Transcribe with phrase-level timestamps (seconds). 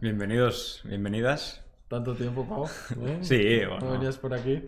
[0.00, 1.60] Bienvenidos, bienvenidas.
[1.88, 2.66] Tanto tiempo, Pau.
[3.06, 3.18] ¿eh?
[3.22, 3.90] Sí, No bueno.
[3.92, 4.64] venías por aquí.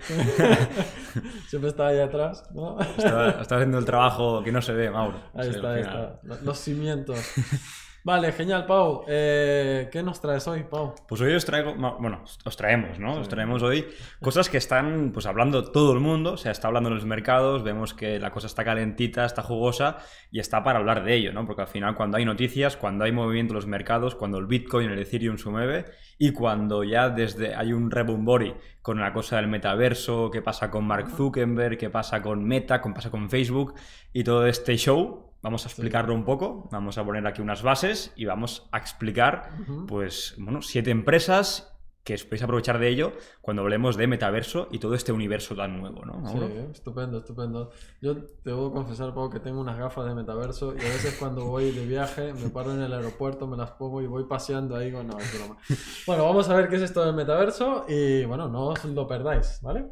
[1.49, 2.79] Siempre estaba ahí atrás, ¿no?
[2.81, 5.23] Está, está haciendo el trabajo que no se ve, Mauro.
[5.35, 6.21] Ahí Sí, está, ahí está.
[6.43, 7.19] Los cimientos.
[8.05, 9.05] Vale, genial, Pau.
[9.07, 10.93] Eh, ¿Qué nos traes hoy, Pau?
[11.07, 13.21] Pues hoy os traigo, bueno, os traemos, ¿no?
[13.21, 13.87] Os traemos hoy
[14.21, 17.63] cosas que están, pues hablando todo el mundo, o sea, está hablando en los mercados,
[17.63, 19.99] vemos que la cosa está calentita, está jugosa
[20.33, 21.47] y está para hablar de ello, ¿no?
[21.47, 24.91] Porque al final cuando hay noticias, cuando hay movimiento en los mercados, cuando el Bitcoin,
[24.91, 25.85] el Ethereum se mueve
[26.19, 30.89] y cuando ya desde hay un rebombori con la cosa del metaverso, qué pasa con
[30.89, 33.75] Mark Zuckerberg, qué pasa con Meta, qué pasa con Facebook
[34.13, 38.13] y todo este show, vamos a explicarlo un poco, vamos a poner aquí unas bases
[38.17, 39.51] y vamos a explicar
[39.87, 41.69] pues, bueno, siete empresas
[42.05, 45.81] que os podéis aprovechar de ello cuando hablemos de metaverso y todo este universo tan
[45.81, 46.27] nuevo, ¿no?
[46.27, 46.39] Sí,
[46.73, 47.71] estupendo, estupendo.
[48.01, 51.45] Yo te debo confesar, Pau, que tengo unas gafas de metaverso y a veces cuando
[51.45, 54.91] voy de viaje me paro en el aeropuerto, me las pongo y voy paseando ahí
[54.91, 55.07] con...
[55.07, 55.59] No, es broma.
[56.07, 59.61] Bueno, vamos a ver qué es esto del metaverso y bueno, no os lo perdáis,
[59.63, 59.87] ¿vale?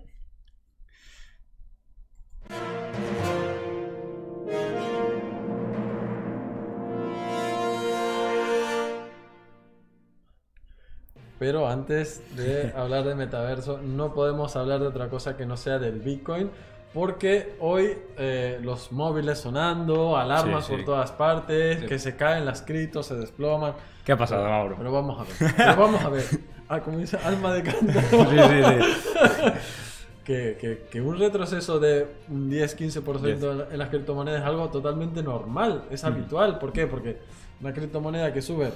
[11.40, 15.80] Pero antes de hablar de metaverso, no podemos hablar de otra cosa que no sea
[15.80, 16.50] del Bitcoin,
[16.94, 20.84] porque hoy eh, los móviles sonando, alarmas Sí, por sí.
[20.86, 21.86] todas partes, Sí.
[21.86, 23.72] que se caen las criptos, se desploman.
[24.04, 24.76] ¿Qué ha pasado, Mauro?
[24.78, 26.24] Pero vamos a ver, pero vamos a ver.
[26.68, 28.00] Ah, como dice alma de cántaro.
[28.10, 29.52] Sí, sí, sí.
[30.24, 35.22] que, que- que un retroceso de un 10-15% en- en las criptomonedas es algo totalmente
[35.22, 36.58] normal, es habitual.
[36.58, 36.86] ¿Por qué?
[36.86, 37.18] Porque
[37.60, 38.70] una criptomoneda que sube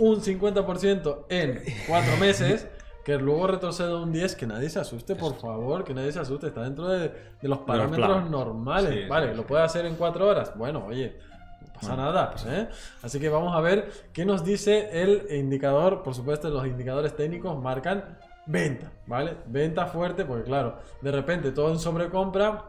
[0.00, 2.66] un 50% en cuatro meses,
[3.04, 6.48] que luego retrocede un 10%, que nadie se asuste, por favor, que nadie se asuste,
[6.48, 7.08] está dentro de,
[7.40, 9.02] de los parámetros normales.
[9.02, 9.48] Sí, vale, sí, lo sí.
[9.48, 10.52] puede hacer en cuatro horas.
[10.56, 11.16] Bueno, oye.
[11.60, 12.68] No pasa nada, ¿eh?
[13.02, 16.02] Así que vamos a ver qué nos dice el indicador.
[16.02, 19.36] Por supuesto, los indicadores técnicos marcan venta, ¿vale?
[19.46, 22.64] Venta fuerte, porque claro, de repente todo en sobrecompra,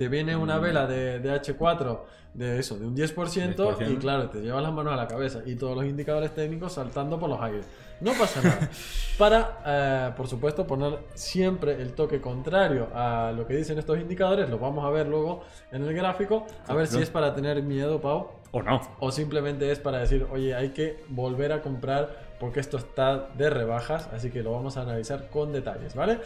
[0.00, 1.98] te viene una vela de, de H4
[2.32, 3.92] de eso, de un 10%, 10%.
[3.92, 7.20] y claro, te llevas las manos a la cabeza y todos los indicadores técnicos saltando
[7.20, 7.66] por los aires.
[8.00, 8.70] No pasa nada.
[9.18, 14.48] Para, eh, por supuesto, poner siempre el toque contrario a lo que dicen estos indicadores,
[14.48, 18.00] lo vamos a ver luego en el gráfico, a ver si es para tener miedo,
[18.00, 18.80] Pau, O no.
[19.00, 23.50] o simplemente es para decir, oye, hay que volver a comprar porque esto está de
[23.50, 26.20] rebajas, así que lo vamos a analizar con detalles, ¿vale?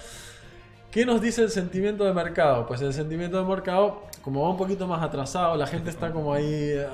[0.94, 2.66] ¿Qué nos dice el sentimiento de mercado?
[2.68, 6.32] Pues el sentimiento de mercado, como va un poquito más atrasado, la gente está como
[6.32, 6.86] ahí eh,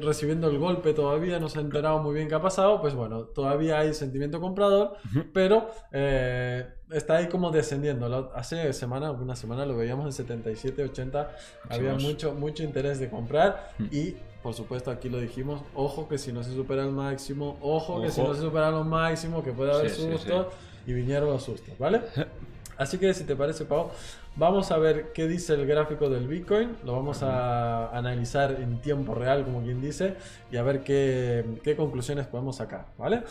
[0.00, 3.24] recibiendo el golpe todavía, no se ha enterado muy bien qué ha pasado, pues bueno,
[3.24, 4.94] todavía hay sentimiento comprador,
[5.34, 8.08] pero eh, está ahí como descendiendo.
[8.08, 11.36] La- Hace semana, una semana lo veíamos en 77, 80,
[11.68, 16.32] había mucho, mucho interés de comprar y por supuesto aquí lo dijimos, ojo que si
[16.32, 18.30] no se supera el máximo, ojo, que si Ojo.
[18.30, 20.46] no se supera los máximos, que puede haber Sí, sí, sustos
[20.86, 22.00] y vinieron los sustos, ¿vale?
[22.78, 23.90] Así que si te parece, Pau,
[24.36, 29.14] vamos a ver qué dice el gráfico del Bitcoin, lo vamos a analizar en tiempo
[29.14, 30.16] real, como quien dice,
[30.50, 33.22] y a ver qué, conclusiones podemos sacar, ¿vale?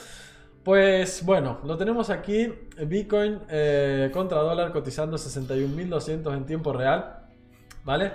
[0.64, 2.52] Pues bueno, lo tenemos aquí,
[2.88, 7.20] Bitcoin eh, contra dólar cotizando 61.200 en tiempo real,
[7.84, 8.14] ¿vale?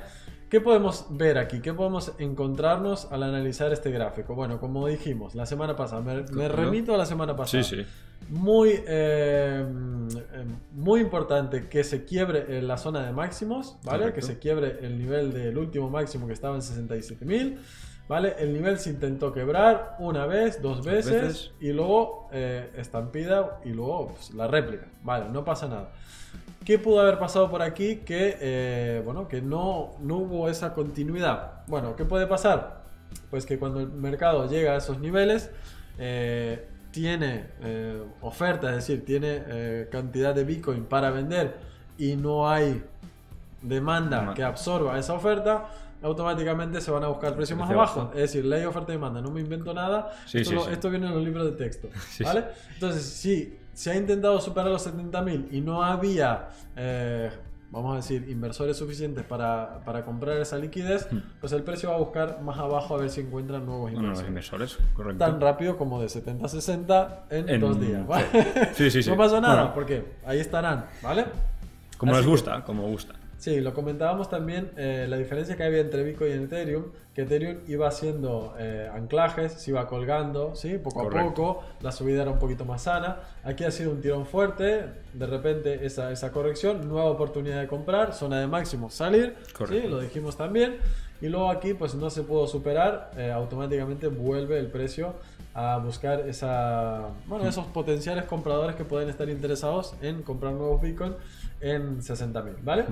[0.50, 1.60] ¿Qué podemos ver aquí?
[1.60, 4.34] ¿Qué podemos encontrarnos al analizar este gráfico?
[4.34, 7.62] Bueno, como dijimos la semana pasada, me, me remito a la semana pasada.
[7.62, 7.86] Sí, sí.
[8.30, 13.98] Muy, eh, eh, muy importante que se quiebre en la zona de máximos, ¿vale?
[14.00, 14.20] Correcto.
[14.20, 17.56] Que se quiebre el nivel del último máximo que estaba en 67.000,
[18.08, 18.34] ¿vale?
[18.36, 21.50] El nivel se intentó quebrar una vez, dos veces, veces.
[21.60, 25.28] y luego eh, estampida y luego pues, la réplica, ¿vale?
[25.30, 25.92] No pasa nada.
[26.64, 31.62] ¿Qué pudo haber pasado por aquí que, eh, bueno, que no, no hubo esa continuidad?
[31.66, 32.82] Bueno, ¿qué puede pasar?
[33.30, 35.50] Pues que cuando el mercado llega a esos niveles,
[35.98, 41.56] eh, tiene eh, oferta, es decir, tiene eh, cantidad de Bitcoin para vender
[41.96, 42.82] y no hay
[43.62, 45.68] demanda que absorba esa oferta,
[46.02, 48.04] automáticamente se van a buscar precios más bajos.
[48.04, 48.14] bajo.
[48.14, 50.10] Es decir, ley oferta y demanda, no me invento nada.
[50.26, 50.72] Sí, esto, sí, lo- sí.
[50.72, 51.88] esto viene en los libros de texto.
[52.24, 52.44] ¿Vale?
[52.74, 57.30] Entonces, si se ha intentado superar los 70.000 y no había eh,
[57.72, 61.18] vamos a decir, inversores suficientes para, para comprar esa liquidez, Hmm.
[61.40, 64.02] pues el precio va a buscar más abajo a ver si encuentran nuevos de los
[64.22, 64.28] inversores.
[64.28, 65.24] inversores, correcto.
[65.24, 68.04] Tan rápido como de 70 a 60 en, En- dos días.
[68.06, 68.26] ¿vale?
[68.74, 69.10] Sí, sí, sí.
[69.10, 69.74] No pasa nada, Bueno.
[69.74, 71.26] porque ahí estarán, ¿vale?
[71.96, 73.14] Como Así les que- gusta, como gusta.
[73.40, 76.84] Sí, lo comentábamos también, eh, la diferencia que había entre Bitcoin y Ethereum,
[77.14, 80.76] que Ethereum iba haciendo eh, anclajes, se iba colgando, ¿sí?
[80.76, 81.34] Poco a Correcto.
[81.34, 83.16] poco, la subida era un poquito más sana.
[83.42, 84.84] Aquí ha sido un tirón fuerte,
[85.14, 89.34] de repente esa, esa corrección, nueva oportunidad de comprar, zona de máximo, salir,
[89.66, 89.84] ¿sí?
[89.88, 90.76] Lo dijimos también.
[91.22, 95.14] Y luego aquí pues no se pudo superar, eh, automáticamente vuelve el precio
[95.54, 101.14] a buscar esa, bueno, esos potenciales compradores que pueden estar interesados en comprar nuevos Bitcoin
[101.60, 102.84] en 60.000, ¿vale?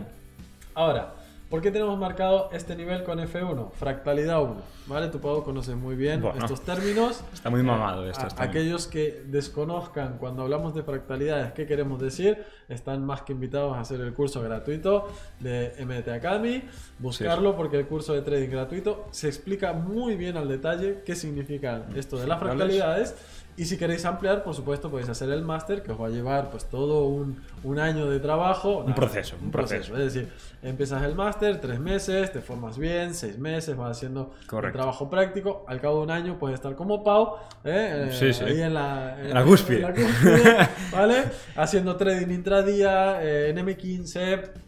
[0.79, 1.13] Ahora,
[1.51, 3.73] ¿por qué tenemos marcado este nivel con F1?
[3.73, 4.55] Fractalidad 1,
[4.87, 5.09] ¿vale?
[5.09, 6.39] Tu Pau conoces muy bien Bueno.
[6.39, 7.25] estos términos.
[7.35, 8.29] Está muy mamado esto.
[8.37, 13.77] A- aquellos que desconozcan cuando hablamos de fractalidades qué queremos decir, están más que invitados
[13.77, 15.09] a hacer el curso gratuito
[15.41, 16.63] de MDT Academy,
[17.01, 21.87] buscarlo porque el curso de trading gratuito se explica muy bien al detalle qué significa
[21.97, 23.17] esto de las fractalidades.
[23.59, 26.49] Y si queréis ampliar, por supuesto, podéis hacer el máster que os va a llevar
[26.49, 28.85] pues todo un, un año de trabajo.
[28.87, 29.97] Un proceso, un proceso.
[29.97, 30.33] Es decir,
[30.63, 34.33] empiezas el máster, tres meses, te formas bien, seis meses, vas haciendo
[34.63, 35.65] el trabajo práctico.
[35.67, 37.35] Al cabo de un año puedes estar como Pau,
[37.65, 38.09] ¿eh?
[38.13, 38.45] Eh, sí.
[38.45, 39.79] ahí en la, En la cúspide.
[39.79, 41.25] en la cúspide, ¿vale?
[41.57, 44.68] Haciendo trading intradía, eh, en M15.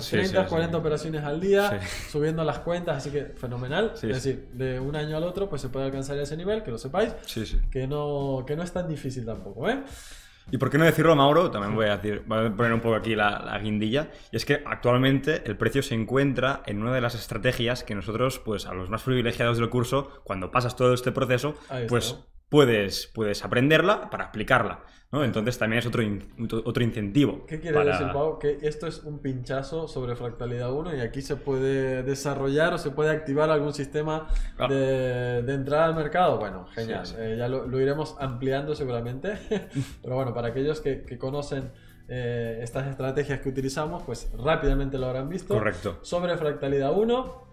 [0.00, 0.48] Sí, 30, sí, sí.
[0.48, 1.80] 40 operaciones al día,
[2.10, 3.92] subiendo las cuentas, así que fenomenal.
[3.94, 6.78] Es decir, de un año al otro, pues se puede alcanzar ese nivel, que lo
[6.78, 7.14] sepáis,
[7.70, 9.82] que no, que no es tan difícil tampoco, ¿eh?
[10.50, 12.94] Y por qué no decirlo, Mauro, también voy a decir, voy a poner un poco
[12.94, 17.02] aquí la, la guindilla, y es que actualmente el precio se encuentra en una de
[17.02, 21.12] las estrategias que nosotros, pues a los más privilegiados del curso, cuando pasas todo este
[21.12, 21.54] proceso,
[21.88, 22.16] pues
[22.48, 24.80] puedes, puedes aprenderla para aplicarla,
[25.12, 25.22] ¿no?
[25.24, 26.22] Entonces también es otro, in-
[26.64, 27.44] otro incentivo.
[27.46, 28.38] ¿Qué quiere para- decir, Pau?
[28.38, 32.90] Que esto es un pinchazo sobre fractalidad 1 y aquí se puede desarrollar o se
[32.90, 34.28] puede activar algún sistema
[34.58, 34.66] Ah.
[34.68, 36.38] de, de entrada al mercado.
[36.38, 37.06] Bueno, genial.
[37.06, 37.20] Sí, sí.
[37.22, 39.38] Eh, ya lo, lo iremos ampliando seguramente.
[40.02, 41.70] Pero bueno, para aquellos que, que conocen
[42.10, 45.52] eh, estas estrategias que utilizamos, pues rápidamente lo habrán visto.
[45.54, 45.98] Correcto.
[46.02, 47.47] Sobre fractalidad 1,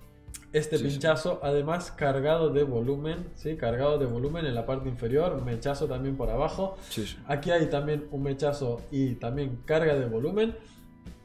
[0.57, 0.89] este Sí, sí.
[0.91, 3.55] pinchazo además cargado de volumen, ¿sí?
[3.57, 6.77] Cargado de volumen en la parte inferior, mechazo también por abajo.
[6.89, 7.05] Sí.
[7.27, 10.55] Aquí hay también un mechazo y también carga de volumen.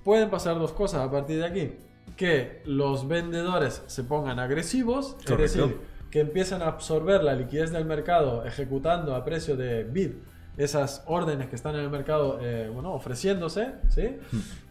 [0.05, 1.73] Pueden pasar dos cosas a partir de aquí.
[2.17, 5.79] Que los vendedores se pongan agresivos, es decir,
[6.11, 10.11] que empiezan a absorber la liquidez del mercado ejecutando a precio de bid
[10.57, 14.17] esas órdenes que están en el mercado eh, bueno, ofreciéndose, ¿sí?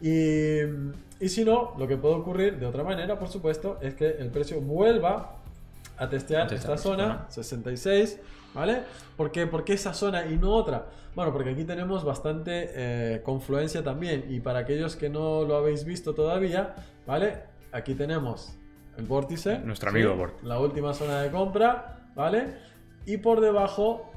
[0.01, 0.59] Y,
[1.23, 4.29] y si no, lo que puede ocurrir de otra manera, por supuesto, es que el
[4.29, 5.39] precio vuelva
[5.97, 7.25] a testear testear esta zona, zona.
[7.29, 8.19] 66,
[8.53, 8.83] ¿vale?
[9.17, 9.47] ¿Por qué?
[9.47, 10.87] ¿Por qué esa zona y no otra?
[11.15, 14.25] Bueno, porque aquí tenemos bastante eh, confluencia también.
[14.29, 17.39] Y para aquellos que no lo habéis visto todavía, ¿vale?
[17.71, 18.55] Aquí tenemos
[18.97, 19.59] el vórtice.
[19.59, 20.45] Nuestro amigo vórtice.
[20.45, 22.55] La última zona de compra, ¿vale?
[23.05, 24.08] Y por debajo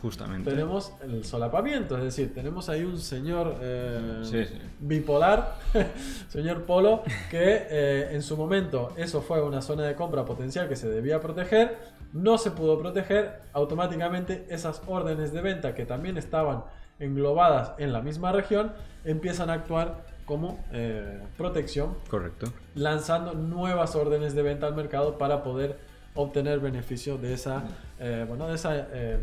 [0.00, 0.48] Justamente.
[0.50, 4.54] tenemos el solapamiento, es decir, tenemos ahí un señor eh, Sí, sí.
[4.80, 5.56] bipolar,
[6.28, 10.76] señor Polo, que eh, en su momento eso fue una zona de compra potencial que
[10.76, 11.76] se debía proteger,
[12.14, 16.64] no se pudo proteger, automáticamente esas órdenes de venta que también estaban
[16.98, 18.72] englobadas en la misma región
[19.04, 22.52] empiezan a actuar como eh, protección Correcto.
[22.74, 25.78] lanzando nuevas órdenes de venta al mercado para poder
[26.14, 27.62] obtener beneficio de esa,
[27.98, 29.18] eh, bueno, de esa, eh,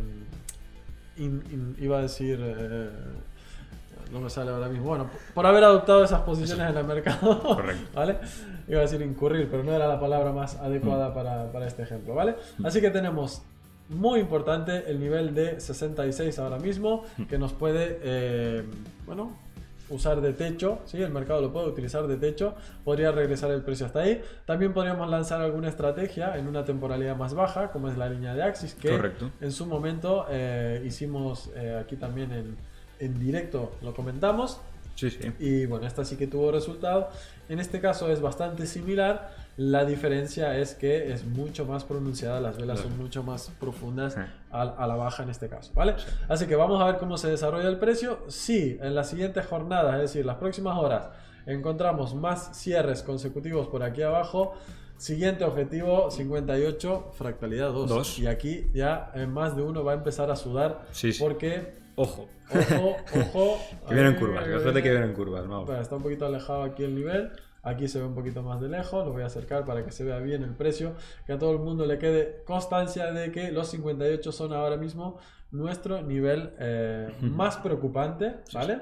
[1.18, 2.90] in- in- iba a decir, eh,
[4.12, 7.90] no me sale ahora mismo, bueno, por haber adoptado esas posiciones en el mercado, Correcto.
[7.94, 8.18] ¿vale?
[8.68, 12.14] Iba a decir incurrir, pero no era la palabra más adecuada para, para este ejemplo,
[12.16, 12.36] ¿vale?
[12.64, 13.42] Así que tenemos
[13.90, 18.64] muy importante el nivel de 66 ahora mismo, que nos puede, eh,
[19.06, 19.32] bueno,
[19.89, 21.01] usar de techo, ¿sí?
[21.01, 24.22] el mercado lo puede utilizar de techo, podría regresar el precio hasta ahí.
[24.46, 28.44] También podríamos lanzar alguna estrategia en una temporalidad más baja, como es la línea de
[28.44, 29.32] Axis, que Correcto.
[29.41, 32.58] en su momento eh, hicimos eh, aquí también en,
[33.00, 34.60] en directo, lo comentamos.
[34.96, 35.32] Sí, sí.
[35.39, 37.10] Y bueno, esta sí que tuvo resultado.
[37.50, 39.29] En este caso es bastante similar.
[39.58, 44.16] La diferencia es que es mucho más pronunciada, las velas son mucho más profundas
[44.52, 45.96] a, a la baja en este caso, ¿vale?
[46.30, 48.20] Así que vamos a ver cómo se desarrolla el precio.
[48.28, 51.10] Si en las siguientes jornadas, es decir, las próximas horas,
[51.48, 54.54] encontramos más cierres consecutivos por aquí abajo,
[54.98, 57.90] siguiente objetivo 58, fractalidad 2.
[57.90, 58.20] Dos.
[58.20, 61.20] Y aquí ya eh, más de uno va a empezar a sudar Sí, sí.
[61.24, 62.28] porque, Ojo.
[62.54, 62.96] ojo,
[63.34, 63.58] ojo.
[63.88, 64.90] Que vienen curvas, que que viene.
[64.92, 65.48] vienen curvas.
[65.48, 67.32] Bueno, está un poquito alejado aquí el nivel.
[67.64, 69.06] Aquí se ve un poquito más de lejos.
[69.06, 70.94] Lo voy a acercar para que se vea bien el precio.
[71.26, 75.18] Que a todo el mundo le quede constancia de que los 58 son ahora mismo
[75.52, 78.38] nuestro nivel eh, más preocupante.
[78.54, 78.82] ¿Vale?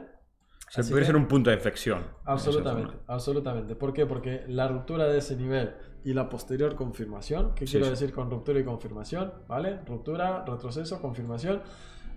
[0.69, 2.03] Se Así puede que- ser un punto de inflexión.
[2.25, 3.75] Absolutamente, absolutamente.
[3.75, 4.05] ¿Por qué?
[4.05, 7.91] Porque la ruptura de ese nivel y la posterior confirmación, ¿qué Sí, quiero sí.
[7.91, 9.31] decir con ruptura y confirmación?
[9.47, 9.79] ¿Vale?
[9.85, 11.61] Ruptura, retroceso, confirmación.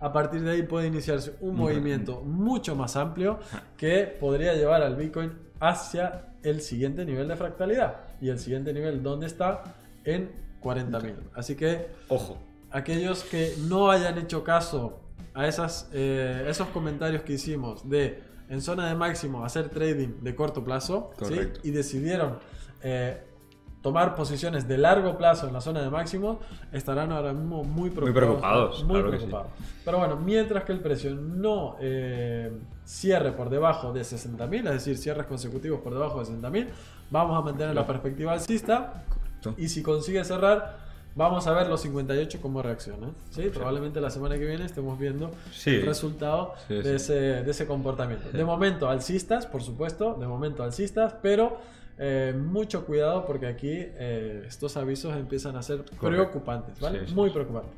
[0.01, 3.39] A partir de ahí puede iniciarse un movimiento mucho más amplio
[3.77, 7.97] que podría llevar al Bitcoin hacia el siguiente nivel de fractalidad.
[8.21, 9.75] Y el siguiente nivel, ¿dónde está?
[10.03, 10.31] En
[10.61, 11.15] 40.000.
[11.33, 12.37] Así que Ojo.
[12.71, 14.99] aquellos que no hayan hecho caso
[15.33, 20.35] a esas, eh, esos comentarios que hicimos de en zona de máximo hacer trading de
[20.35, 21.11] corto plazo
[21.63, 22.39] y decidieron
[22.81, 23.21] eh,
[23.81, 26.39] tomar posiciones de largo plazo en la zona de máximo
[26.73, 28.13] estarán ahora mismo muy preocupados.
[28.15, 29.25] preocupados, muy claro que sí.
[29.25, 29.57] preocupados.
[29.85, 32.51] Pero bueno, mientras que el precio no eh,
[32.85, 36.67] cierre por debajo de 60.000, es decir, cierres consecutivos por debajo de 60.000,
[37.09, 39.03] vamos a mantener la perspectiva alcista
[39.57, 40.77] y si consigue cerrar,
[41.15, 43.11] vamos a ver los 58 cómo reaccionan.
[43.29, 43.43] ¿sí?
[43.53, 45.71] Probablemente la semana que viene estemos viendo Sí.
[45.75, 46.89] el resultado Sí, de, sí.
[46.89, 48.29] Ese, de ese comportamiento.
[48.29, 51.57] De momento alcistas, por supuesto, de momento alcistas, pero
[52.01, 57.01] eh, mucho cuidado porque aquí eh, estos avisos empiezan a ser preocupantes, ¿vale?
[57.01, 57.33] Sí, sí, Muy sí.
[57.33, 57.71] preocupantes.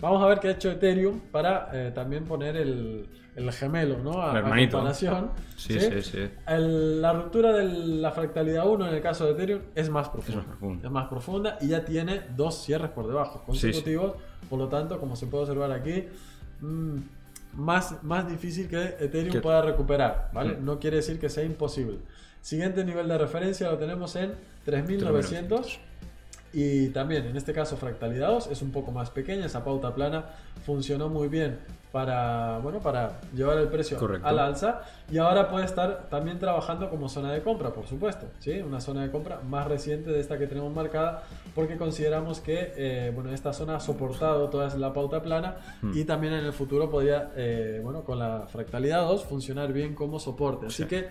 [0.00, 3.06] Vamos a ver qué ha hecho Ethereum para eh, también poner el,
[3.36, 4.20] el gemelo, ¿no?
[4.22, 4.78] A, El a hermanito.
[4.78, 5.30] comparación.
[5.56, 6.28] Sí, sí, sí.
[6.48, 10.38] El- la ruptura de la fractalidad 1 en el caso de Ethereum es más profunda.
[10.42, 10.86] más profunda.
[10.86, 14.14] Es más profunda y ya tiene dos cierres por debajo consecutivos.
[14.50, 16.04] Por lo tanto, como se puede observar aquí,
[16.60, 16.96] mm,
[17.54, 20.30] más, más difícil que Ethereum pueda recuperar.
[20.32, 20.54] ¿vale?
[20.56, 20.64] Mm.
[20.64, 21.98] No quiere decir que sea imposible.
[22.42, 24.32] Siguiente nivel de referencia lo tenemos en
[24.64, 25.80] 3900.
[26.50, 29.44] Y también, en este caso, fractalidad 2 es un poco más pequeña.
[29.44, 30.24] Esa pauta plana
[30.64, 31.58] funcionó muy bien
[31.92, 34.26] para, bueno, para llevar el precio Correcto.
[34.26, 34.80] al alza.
[35.10, 38.26] Y ahora puede estar también trabajando como zona de compra, por supuesto.
[38.38, 38.60] ¿sí?
[38.60, 41.22] Una zona de compra más reciente de esta que tenemos marcada,
[41.54, 45.56] porque consideramos que eh, bueno, esta zona ha soportado toda la pauta plana
[45.92, 50.18] y también en el futuro podría, eh, bueno, con la fractalidad 2, funcionar bien como
[50.18, 50.66] soporte.
[50.68, 50.88] Así Sí.
[50.88, 51.08] que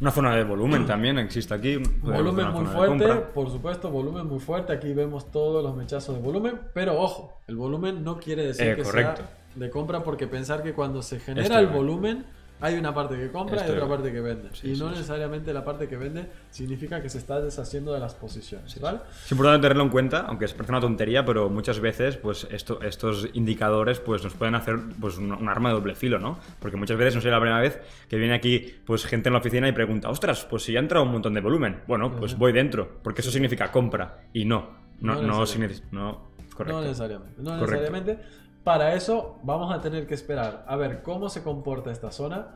[0.00, 1.76] Una zona de volumen también existe aquí.
[2.02, 4.72] Volumen muy fuerte, por supuesto, volumen muy fuerte.
[4.72, 8.76] Aquí vemos todos los mechazos de volumen, pero ojo, el volumen no quiere decir Eh,
[8.76, 9.22] que correcto.
[9.22, 12.24] sea de compra porque pensar que cuando se genera Esto el volumen
[12.60, 14.48] hay una parte que compra y Esto otra parte que vende.
[14.52, 14.96] Sí, y sí, no sí.
[14.96, 18.98] necesariamente la parte que vende significa que se está deshaciendo de las posiciones, ¿vale?
[19.24, 23.28] Es importante tenerlo en cuenta, aunque parece una tontería, pero muchas veces pues esto, estos
[23.34, 26.38] indicadores pues nos pueden hacer pues un, un arma de doble filo, ¿no?
[26.58, 29.38] Porque muchas veces, no sé, la primera vez que viene aquí pues gente en la
[29.38, 31.82] oficina y pregunta, ostras, pues si ya ha entrado un montón de volumen.
[31.86, 34.24] Bueno, pues voy dentro, porque eso significa compra.
[34.32, 35.86] Y no, no, No no, significa...
[35.92, 36.80] No, correcto.
[36.80, 37.34] No necesariamente.
[37.42, 37.70] No Correcto.
[37.70, 38.18] necesariamente.
[38.64, 42.48] Para eso vamos a tener que esperar a ver cómo se comporta esta zona.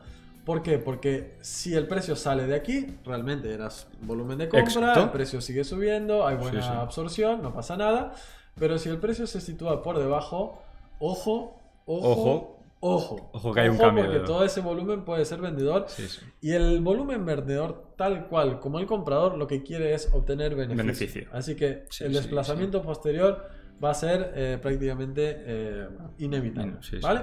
[0.45, 0.77] ¿Por qué?
[0.77, 3.69] Porque si el precio sale de aquí, realmente era
[4.01, 5.03] volumen de compra, Exacto.
[5.03, 6.73] el precio sigue subiendo, hay buena Sí, sí.
[6.75, 8.11] absorción, no pasa nada.
[8.59, 10.61] Pero si el precio se sitúa por debajo,
[10.99, 12.57] ojo, ojo, Ojo.
[12.81, 13.29] ojo.
[13.31, 15.85] Ojo que hay un cambio Porque de- todo ese volumen puede ser vendedor.
[15.87, 16.19] Sí, sí.
[16.41, 20.77] Y el volumen vendedor, tal cual como el comprador, lo que quiere es obtener beneficio.
[20.83, 21.27] Beneficio.
[21.31, 23.47] Así que Sí, el desplazamiento posterior
[23.83, 25.87] va a ser eh, prácticamente eh,
[26.19, 26.77] inevitable.
[26.81, 26.99] Sí, sí.
[27.01, 27.21] ¿vale?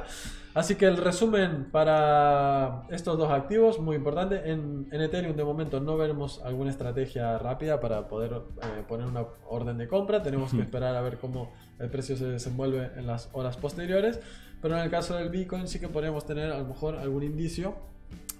[0.52, 4.50] Así que el resumen para estos dos activos, muy importante.
[4.50, 9.24] En, en Ethereum de momento no veremos alguna estrategia rápida para poder eh, poner una
[9.48, 10.22] orden de compra.
[10.22, 14.20] Tenemos que esperar a ver cómo el precio se desenvuelve en las horas posteriores.
[14.60, 17.76] Pero en el caso del Bitcoin sí que podríamos tener a lo mejor algún indicio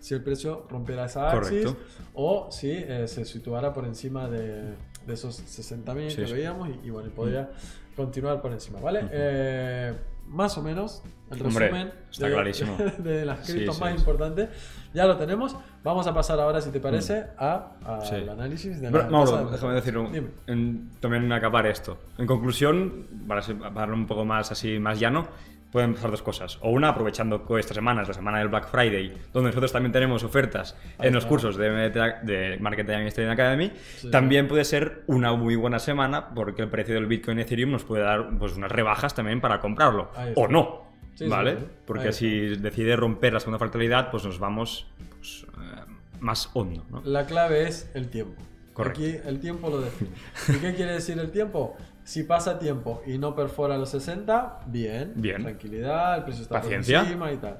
[0.00, 1.76] si el precio rompiera esa axis Correcto.
[2.14, 4.74] o si eh, se situara por encima de,
[5.06, 7.50] de esos 60.000 Sí, que veíamos y, y bueno, podría
[7.96, 9.08] continuar por encima, ¿vale?
[9.10, 9.94] Eh,
[10.26, 12.76] más o menos el Hombre, resumen está de, clarísimo.
[12.98, 13.98] de las Sí, criptos sí, más sí.
[13.98, 14.48] importantes
[14.94, 15.56] ya lo tenemos.
[15.82, 18.14] Vamos a pasar ahora, si te parece, a, a Sí.
[18.16, 21.98] el análisis de Pero, la Mauro, de- déjame decir un- en- también acabar esto.
[22.18, 25.26] En conclusión, para, ser- para un poco más así, más llano,
[25.70, 26.58] pueden pasar dos cosas.
[26.62, 29.92] O una, aprovechando que esta semana es la semana del Black Friday, donde nosotros también
[29.92, 33.72] tenemos ofertas en los cursos de, de Marketing Academy.
[33.96, 34.10] Sí.
[34.10, 37.84] También puede ser una muy buena semana porque el precio del Bitcoin y Ethereum nos
[37.84, 40.10] puede dar pues, unas rebajas también para comprarlo.
[40.34, 40.90] O no.
[41.14, 41.56] Sí, ¿Vale?
[41.56, 41.66] sí.
[41.86, 44.86] Porque si decide romper la segunda fractalidad, pues nos vamos
[45.18, 46.84] pues, eh, más hondo.
[46.90, 47.02] ¿no?
[47.04, 48.40] La clave es el tiempo.
[48.72, 49.00] Correcto.
[49.00, 50.10] Aquí el tiempo lo define.
[50.48, 51.76] ¿Y qué quiere decir el tiempo?
[52.04, 55.12] Si pasa tiempo y no perfora los 60, bien.
[55.16, 55.42] Bien.
[55.42, 56.98] Tranquilidad, el precio está Paciencia.
[57.00, 57.58] por encima y tal.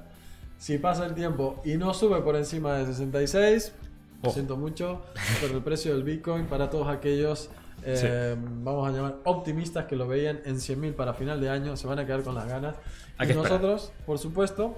[0.57, 3.73] Si pasa el tiempo y no sube por encima de 66,
[4.21, 4.33] lo Ojo.
[4.33, 5.01] siento mucho,
[5.41, 7.49] pero el precio del Bitcoin para todos aquellos,
[7.83, 11.87] eh, vamos a llamar optimistas que lo veían en 100.000 para final de año, se
[11.87, 12.75] van a quedar con las ganas.
[13.17, 13.51] Hay y esperar.
[13.61, 14.77] nosotros, por supuesto,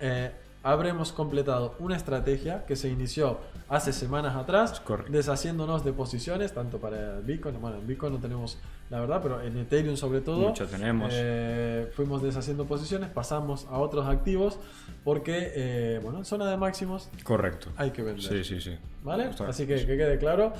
[0.00, 0.32] eh,
[0.72, 5.12] habremos completado una estrategia que se inició hace semanas atrás, correcto.
[5.12, 8.58] deshaciéndonos de posiciones, tanto para Bitcoin, bueno, en Bitcoin no tenemos
[8.90, 11.10] la verdad, pero en Ethereum sobre todo, Mucho tenemos.
[11.14, 14.58] eh, fuimos deshaciendo posiciones, pasamos a otros activos,
[15.04, 17.70] porque, eh, bueno, en zona de máximos Correcto.
[17.76, 18.22] hay que vender.
[18.24, 18.76] Sí, sí, sí.
[19.02, 19.30] ¿Vale?
[19.30, 20.52] Está- Así que que quede claro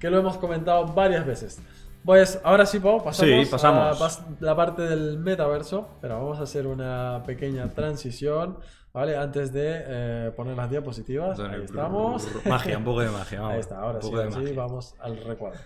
[0.00, 1.60] que lo hemos comentado varias veces.
[2.04, 4.00] Pues ahora sí, Pau, pasamos, Sí, pasamos.
[4.18, 8.58] a la parte del metaverso, pero vamos a hacer una pequeña transición,
[8.94, 9.16] ¿vale?
[9.16, 11.38] Antes de eh, poner las diapositivas.
[11.40, 12.26] Ahí estamos.
[12.46, 13.40] Magia, un poco de magia.
[13.42, 13.54] vamos.
[13.54, 15.60] Ahí está, ahora sí, ahora sí, vamos al recuadro.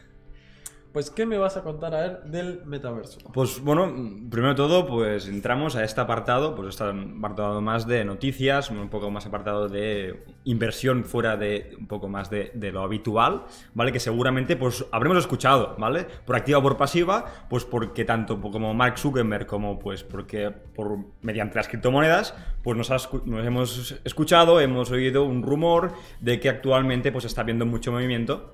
[0.98, 3.20] Pues, ¿qué me vas a contar a ver del metaverso?
[3.32, 3.86] Pues bueno,
[4.28, 8.88] primero de todo, pues entramos a este apartado, pues este apartado más de noticias, un
[8.88, 13.92] poco más apartado de inversión fuera de un poco más de, de lo habitual, ¿vale?
[13.92, 16.04] Que seguramente pues habremos escuchado, ¿vale?
[16.26, 20.98] Por activa o por pasiva, pues porque tanto como Mark Zuckerberg como pues porque por
[21.22, 22.90] mediante las criptomonedas, pues nos,
[23.24, 28.52] nos hemos escuchado, hemos oído un rumor de que actualmente pues está habiendo mucho movimiento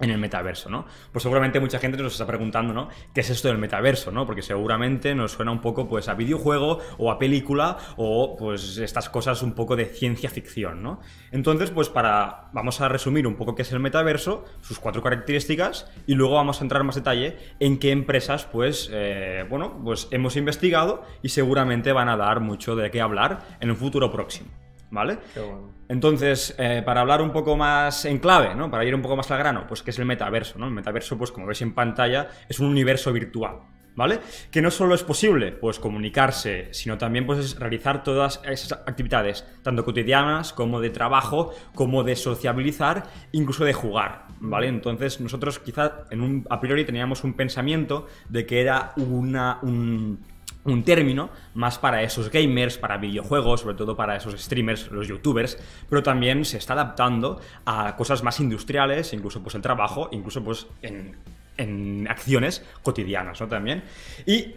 [0.00, 0.86] en el metaverso, ¿no?
[1.12, 2.88] Pues seguramente mucha gente nos está preguntando, ¿no?
[3.14, 4.26] ¿Qué es esto del metaverso, ¿no?
[4.26, 9.08] Porque seguramente nos suena un poco, pues, a videojuego o a película o, pues, estas
[9.08, 11.00] cosas un poco de ciencia ficción, ¿no?
[11.32, 12.50] Entonces, pues, para...
[12.52, 16.60] Vamos a resumir un poco qué es el metaverso, sus cuatro características y luego vamos
[16.60, 21.28] a entrar en más detalle en qué empresas, pues, eh, bueno, pues hemos investigado y
[21.28, 24.50] seguramente van a dar mucho de qué hablar en un futuro próximo,
[24.90, 25.18] ¿vale?
[25.34, 25.76] Qué bueno.
[25.88, 28.70] Entonces, eh, para hablar un poco más en clave, ¿no?
[28.70, 30.66] Para ir un poco más al grano, pues que es el metaverso, ¿no?
[30.66, 33.60] El metaverso, pues como veis en pantalla, es un universo virtual,
[33.94, 34.18] ¿vale?
[34.50, 39.46] Que no solo es posible, pues comunicarse, sino también pues es realizar todas esas actividades,
[39.62, 44.66] tanto cotidianas como de trabajo, como de sociabilizar, incluso de jugar, ¿vale?
[44.66, 50.18] Entonces, nosotros quizá en un, a priori teníamos un pensamiento de que era una, un,
[50.66, 55.58] un término más para esos gamers, para videojuegos, sobre todo para esos streamers, los youtubers,
[55.88, 60.66] pero también se está adaptando a cosas más industriales, incluso pues el trabajo, incluso pues
[60.82, 61.16] en,
[61.56, 63.48] en acciones cotidianas, ¿no?
[63.48, 63.84] También.
[64.26, 64.54] Y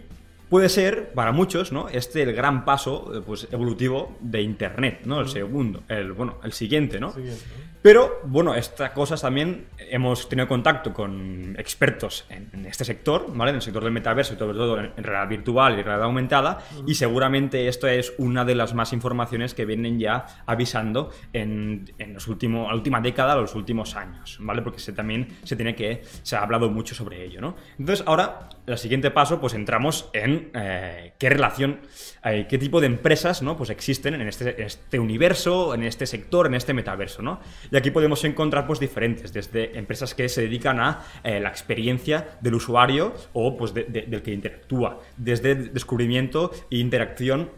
[0.50, 1.88] puede ser, para muchos, ¿no?
[1.88, 5.20] Este el gran paso eh, pues, evolutivo de Internet, ¿no?
[5.20, 7.12] El segundo, el, bueno, el siguiente, ¿no?
[7.12, 7.42] Siguiente.
[7.82, 13.52] Pero, bueno, estas cosas también hemos tenido contacto con expertos en, en este sector, ¿vale?
[13.52, 16.58] En el sector del metaverso y sobre todo en, en realidad virtual y realidad aumentada.
[16.86, 22.12] Y seguramente esto es una de las más informaciones que vienen ya avisando en, en
[22.12, 24.60] los últimos, la última década, los últimos años, ¿vale?
[24.60, 27.56] Porque se, también se tiene que, se ha hablado mucho sobre ello, ¿no?
[27.78, 31.80] Entonces, ahora, el siguiente paso, pues entramos en eh, qué relación,
[32.24, 33.56] eh, qué tipo de empresas, ¿no?
[33.56, 37.40] Pues existen en este, en este universo, en este sector, en este metaverso, ¿no?
[37.70, 42.38] Y aquí podemos encontrar pues diferentes, desde empresas que se dedican a eh, la experiencia
[42.40, 47.50] del usuario o pues de- de- del que interactúa, desde descubrimiento e interacción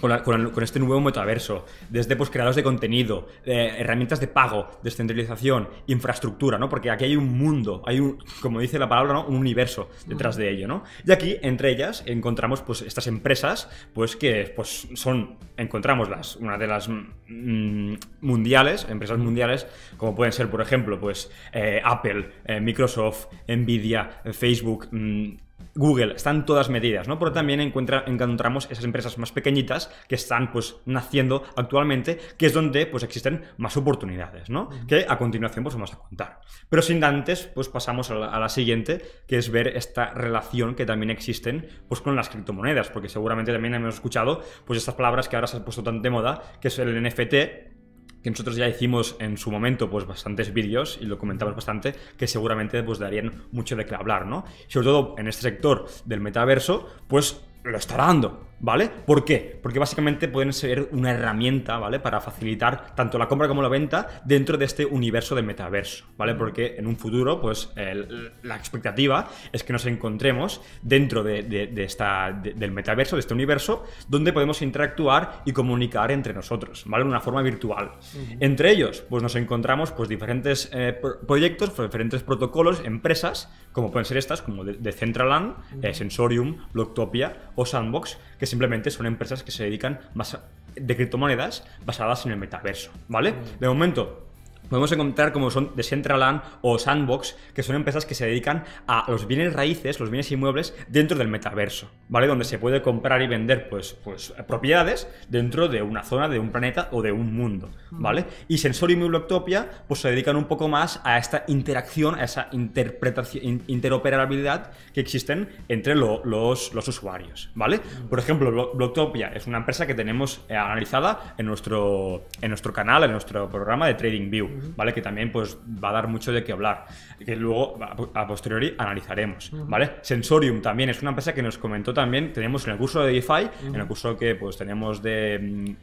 [0.00, 6.58] con, este nuevo metaverso, desde pues, creadores de contenido, eh, herramientas de pago, descentralización, infraestructura,
[6.58, 6.68] ¿no?
[6.68, 9.26] Porque aquí hay un mundo, hay un, como dice la palabra, ¿no?
[9.26, 10.84] Un universo detrás de ello, ¿no?
[11.04, 16.58] Y aquí, entre ellas, encontramos pues estas empresas, pues que pues son, encontramos las, una
[16.58, 22.60] de las mm, mundiales, empresas mundiales, como pueden ser, por ejemplo, pues eh, Apple, eh,
[22.60, 27.18] Microsoft, Nvidia, Facebook, mm, Google, están todas medidas, ¿no?
[27.18, 32.52] Pero también encuentra- encontramos esas empresas más pequeñitas que están pues naciendo actualmente, que es
[32.52, 34.68] donde pues existen más oportunidades, ¿no?
[34.86, 36.40] Que a continuación pues vamos a contar.
[36.68, 40.74] Pero sin antes pues pasamos a la, a la siguiente, que es ver esta relación
[40.74, 45.28] que también existen pues con las criptomonedas, porque seguramente también hemos escuchado pues estas palabras
[45.28, 47.79] que ahora se han puesto tan de moda, que es el NFT,
[48.22, 52.26] que nosotros ya hicimos en su momento pues bastantes vídeos y lo comentamos bastante que
[52.26, 54.44] seguramente pues darían mucho de qué hablar, ¿no?
[54.68, 58.88] Sobre todo en este sector del metaverso, pues lo está dando, ¿vale?
[58.88, 59.58] ¿Por qué?
[59.62, 62.00] Porque básicamente pueden ser una herramienta, ¿vale?
[62.00, 66.34] Para facilitar tanto la compra como la venta dentro de este universo del metaverso, ¿vale?
[66.34, 71.66] Porque en un futuro, pues el- la expectativa es que nos encontremos dentro de, de-
[71.66, 76.84] de esta, de- del metaverso, de este universo, donde podemos interactuar y comunicar entre nosotros,
[76.86, 77.04] ¿vale?
[77.04, 77.92] De una forma virtual.
[78.40, 84.04] Entre ellos, pues nos encontramos pues diferentes eh, pro- proyectos, diferentes protocolos, empresas, como pueden
[84.04, 89.42] ser estas, como de, de Centraland, eh, Sensorium, Blocktopia o Sandbox, que simplemente son empresas
[89.42, 93.34] que se dedican más a- de criptomonedas basadas en el metaverso, ¿vale?
[93.58, 94.29] De momento,
[94.70, 99.26] podemos encontrar como son Decentraland o Sandbox, que son empresas que se dedican a los
[99.26, 102.26] bienes raíces, los bienes inmuebles dentro del metaverso, ¿vale?
[102.26, 106.50] Donde se puede comprar y vender pues, pues propiedades dentro de una zona, de un
[106.50, 108.24] planeta o de un mundo, ¿vale?
[108.48, 112.48] Y Sensorium y Blocktopia pues se dedican un poco más a esta interacción, a esa
[112.52, 117.80] interpretación, interoperabilidad que existen entre los, los, usuarios, ¿vale?
[118.08, 123.04] Por ejemplo, Blocktopia es una empresa que tenemos eh, analizada en nuestro, en nuestro canal,
[123.04, 124.59] en nuestro programa de TradingView.
[124.76, 124.92] ¿Vale?
[124.92, 126.86] Que también pues, va a dar mucho de qué hablar,
[127.24, 127.78] que luego
[128.14, 129.92] a posteriori analizaremos, ¿vale?
[130.02, 133.50] Sensorium también es una empresa que nos comentó también, tenemos en el curso de DeFi,
[133.66, 135.74] en el curso que pues tenemos de mm,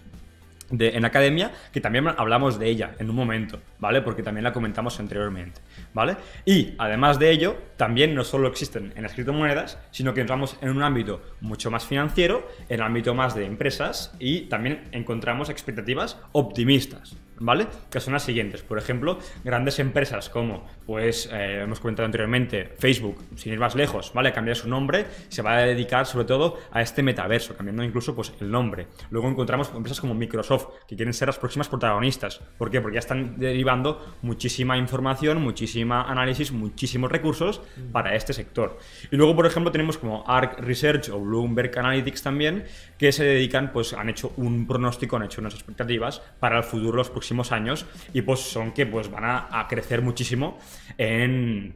[0.69, 4.01] en academia, que también hablamos de ella en un momento, ¿vale?
[4.01, 5.61] Porque también la comentamos anteriormente,
[5.93, 6.17] ¿vale?
[6.45, 10.69] Y además de ello, también no solo existen en las criptomonedas, sino que entramos en
[10.69, 16.19] un ámbito mucho más financiero, en el ámbito más de empresas y también encontramos expectativas
[16.31, 17.67] optimistas, ¿vale?
[17.91, 18.61] Que son las siguientes.
[18.63, 24.11] Por ejemplo, grandes empresas como, pues, eh, hemos comentado anteriormente, Facebook, sin ir más lejos,
[24.13, 24.33] ¿vale?
[24.33, 28.33] Cambiar su nombre, se va a dedicar sobre todo a este metaverso, cambiando incluso pues,
[28.41, 28.87] el nombre.
[29.11, 32.39] Luego encontramos empresas como Microsoft, que quieren ser las próximas protagonistas.
[32.57, 32.81] ¿Por qué?
[32.81, 38.77] Porque ya están derivando muchísima información, muchísima análisis, muchísimos recursos para este sector.
[39.11, 42.65] Y luego, por ejemplo, tenemos como ARC Research o Bloomberg Analytics también,
[42.97, 46.97] que se dedican, pues han hecho un pronóstico, han hecho unas expectativas para el futuro,
[46.97, 50.57] los próximos años y pues son que pues van a, crecer muchísimo
[50.97, 51.75] en,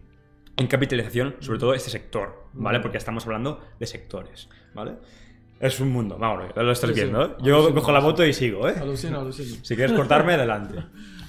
[0.55, 2.79] en, capitalización, sobre todo este sector, ¿vale?
[2.79, 4.93] Porque estamos hablando de sectores, ¿vale?
[5.59, 7.29] Es un mundo, vamos, lo estás viendo, ¿eh?
[7.43, 8.75] Yo cojo la moto y sigo, ¿eh?
[8.79, 9.57] Alucino, alucino.
[9.61, 10.75] Si quieres cortarme, adelante.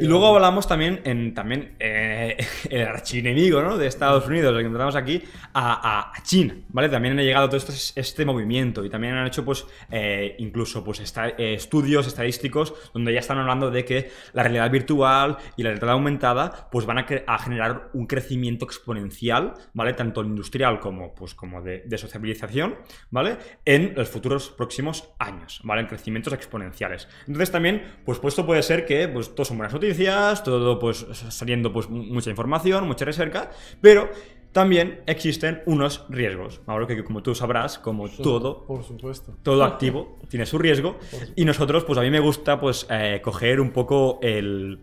[0.00, 2.36] y luego hablamos también en también eh,
[2.70, 3.76] el archienemigo ¿no?
[3.76, 5.22] de Estados Unidos, lo que encontramos aquí,
[5.54, 6.88] a, China, ¿vale?
[6.88, 11.00] También ha llegado todo este, este movimiento y también han hecho pues eh, incluso pues
[11.16, 15.90] eh, estudios estadísticos donde ya están hablando de que la realidad virtual y la realidad
[15.90, 19.92] aumentada pues van a, generar un crecimiento exponencial, ¿vale?
[19.94, 22.76] Tanto industrial como pues como de, de, sociabilización,
[23.10, 23.36] ¿vale?
[23.64, 25.82] En los futuros próximos años, ¿vale?
[25.82, 27.08] En crecimientos exponenciales.
[27.26, 31.06] Entonces también, pues puesto puede ser que pues, pues todo son buenas noticias, todo pues
[31.30, 34.10] saliendo pues mucha información, mucha recerca, pero
[34.52, 36.60] también existen unos riesgos.
[36.66, 39.36] Ahora que como tú sabrás, como todo, por supuesto.
[39.42, 40.98] todo activo tiene su riesgo
[41.34, 44.78] y nosotros pues a mí me gusta pues eh, coger un poco el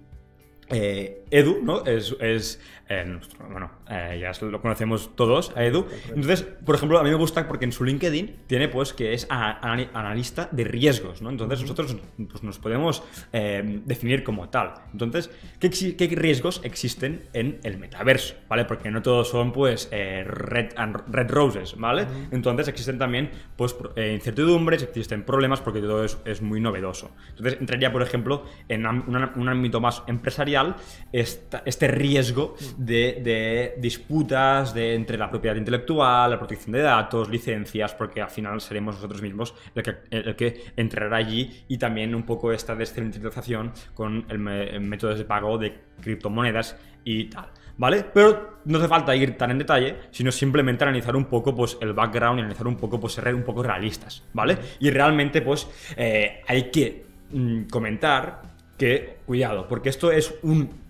[0.70, 1.86] eh, Edu, ¿no?
[1.86, 5.86] Es, es eh, bueno, eh, ya lo conocemos todos, a Edu.
[6.10, 9.28] Entonces, por ejemplo, a mí me gusta porque en su LinkedIn tiene pues que es
[9.30, 11.30] analista de riesgos, ¿no?
[11.30, 14.74] Entonces nosotros pues, nos podemos definir como tal.
[14.92, 15.70] Entonces, ¿qué,
[16.16, 18.36] riesgos existen en el metaverso?
[18.50, 18.66] ¿Vale?
[18.66, 20.72] Porque no todos son pues red,
[21.08, 22.08] red roses, ¿vale?
[22.32, 27.12] Entonces existen también pues incertidumbres, existen problemas porque todo es, es muy novedoso.
[27.30, 30.76] Entonces entraría, por ejemplo, en un ámbito más empresarial
[31.12, 38.22] este riesgo de, disputas de, entre la propiedad intelectual, la protección de datos, licencias, porque
[38.22, 42.76] al final seremos nosotros mismos el que, el entrará allí y también un poco esta
[42.76, 47.50] descentralización con el, métodos de pago de criptomonedas y tal.
[47.78, 48.06] ¿Vale?
[48.14, 51.94] Pero no hace falta ir tan en detalle, sino simplemente analizar un poco pues, el
[51.94, 54.58] background y analizar un poco, pues, ser un poco realistas, ¿vale?
[54.80, 55.68] Y realmente, pues,
[55.98, 58.42] eh, hay que mm, comentar
[58.78, 60.81] que, cuidado, porque esto es un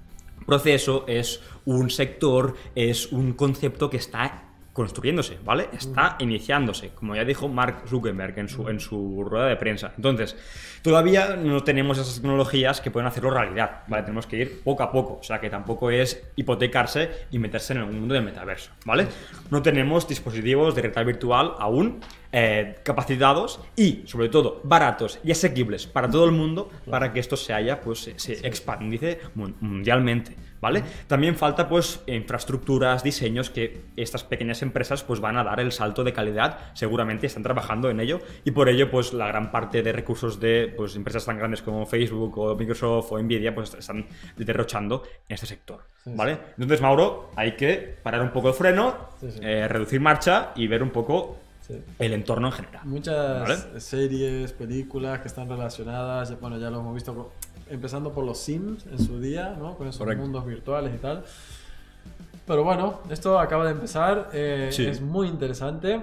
[0.46, 5.68] proceso, es un sector, es un concepto que está construyéndose, ¿vale?
[5.74, 9.92] Está iniciándose, como ya dijo Mark Zuckerberg en su, en su rueda de prensa.
[9.98, 10.38] Entonces,
[10.82, 14.04] todavía no tenemos esas tecnologías que pueden hacerlo realidad, ¿vale?
[14.04, 17.80] Tenemos que ir poco a poco, o sea que tampoco es hipotecarse y meterse en
[17.80, 19.08] el mundo del metaverso, ¿vale?
[19.50, 22.00] No tenemos dispositivos de realidad virtual aún
[22.32, 27.36] eh, capacitados y, sobre todo, baratos y asequibles para todo el mundo para que esto
[27.36, 30.36] se haya, pues, se expandice mundialmente.
[30.62, 30.84] ¿vale?
[31.08, 36.04] También falta pues infraestructuras, diseños que estas pequeñas empresas pues van a dar el salto
[36.04, 39.92] de calidad, seguramente están trabajando en ello y por ello pues la gran parte de
[39.92, 44.06] recursos de pues, empresas tan grandes como Facebook o Microsoft o Nvidia pues están
[44.38, 46.38] derrochando en este sector, ¿vale?
[46.52, 49.10] Entonces Mauro, hay que parar un poco el freno,
[49.42, 51.40] eh, reducir marcha y ver un poco
[52.00, 52.86] el entorno en general.
[52.86, 57.32] Muchas series, películas que están relacionadas, bueno, ya lo hemos visto
[57.70, 59.78] empezando por los Sims en su día, ¿no?
[59.78, 61.24] Con esos mundos virtuales y tal.
[62.46, 66.02] Pero bueno, esto acaba de empezar, eh, es muy interesante.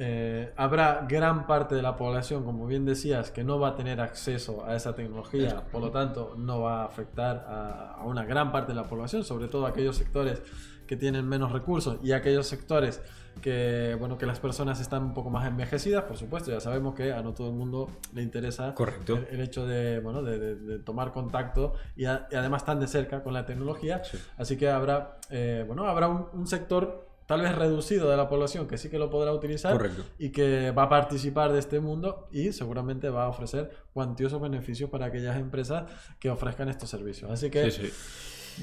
[0.00, 4.00] eh, habrá gran parte de la población, como bien decías, que no va a tener
[4.00, 8.52] acceso a esa tecnología, por lo tanto no va a afectar a, a una gran
[8.52, 10.40] parte de la población, sobre todo aquellos sectores
[10.86, 13.02] que tienen menos recursos y aquellos sectores
[13.40, 17.12] que bueno que las personas están un poco más envejecidas por supuesto ya sabemos que
[17.12, 19.16] a no todo el mundo le interesa Correcto.
[19.16, 22.80] El, el hecho de bueno de, de- de tomar contacto y, a- y además tan
[22.80, 24.18] de cerca con la tecnología Sí.
[24.36, 28.66] así que habrá eh, bueno habrá un, un sector tal vez reducido de la población
[28.66, 30.02] que sí que lo podrá utilizar Correcto.
[30.18, 34.88] y que va a participar de este mundo y seguramente va a ofrecer cuantiosos beneficios
[34.88, 35.84] para aquellas empresas
[36.18, 37.92] que ofrezcan estos servicios así que Sí, sí.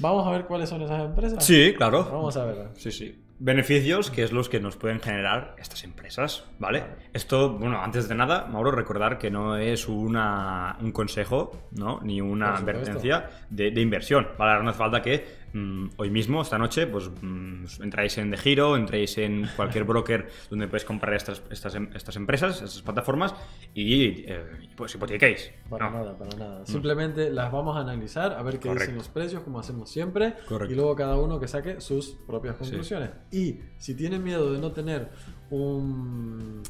[0.00, 2.04] Vamos a ver cuáles son esas empresas Sí, claro.
[2.10, 3.22] vamos a ver Sí, sí.
[3.38, 6.84] Beneficios que es los que nos pueden generar estas empresas, ¿vale?
[7.12, 12.00] Esto, bueno, antes de nada, Mauro, recordar que no es una, un consejo, ¿no?
[12.02, 14.52] Ni una advertencia de, de inversión, ¿vale?
[14.52, 15.26] Ahora no hace falta que
[15.56, 20.28] mm, hoy mismo, esta noche, pues mm, entráis en De Giro, entréis en cualquier broker
[20.50, 23.34] donde podéis comprar estas, estas, em- estas empresas, estas plataformas
[23.74, 24.44] y eh,
[24.76, 25.50] pues hipotequéis.
[25.70, 25.98] Para No.
[25.98, 26.66] nada, para nada.
[26.66, 28.84] Simplemente las vamos a analizar, a ver qué Correcto.
[28.84, 30.72] dicen los precios, como hacemos siempre, Correcto.
[30.72, 33.10] y luego cada uno que saque sus propias conclusiones.
[33.32, 35.08] Y si tienen miedo de no tener
[35.50, 36.62] un,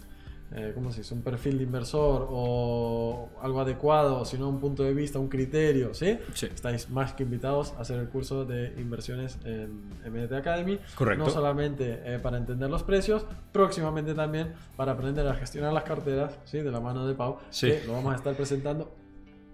[0.54, 1.12] eh, ¿cómo se dice?
[1.12, 6.18] un perfil de inversor o algo adecuado, sino un punto de vista, un criterio, ¿sí?
[6.34, 6.46] Sí.
[6.46, 10.78] Estáis más que invitados a hacer el curso de inversiones en MDT Academy.
[10.94, 11.24] Correcto.
[11.24, 16.38] No solamente eh, para entender los precios, próximamente también para aprender a gestionar las carteras,
[16.44, 16.58] ¿sí?
[16.60, 17.68] De la mano de Pau, Sí.
[17.72, 18.94] que lo vamos a estar presentando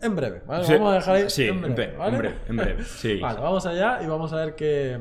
[0.03, 0.65] en breve, ¿vale?
[0.67, 2.19] Sí, Vamos a dejar ahí sí, en breve, en ¿vale?
[2.19, 3.21] breve, en breve, sí.
[3.21, 4.99] Vale, vamos allá y vamos a ver qué,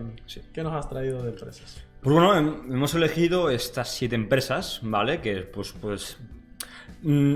[0.54, 1.84] qué nos has traído de precios.
[2.01, 5.21] Pues bueno, hem- hemos elegido estas siete empresas, ¿vale?
[5.21, 6.17] Que pues, pues
[7.03, 7.35] mm,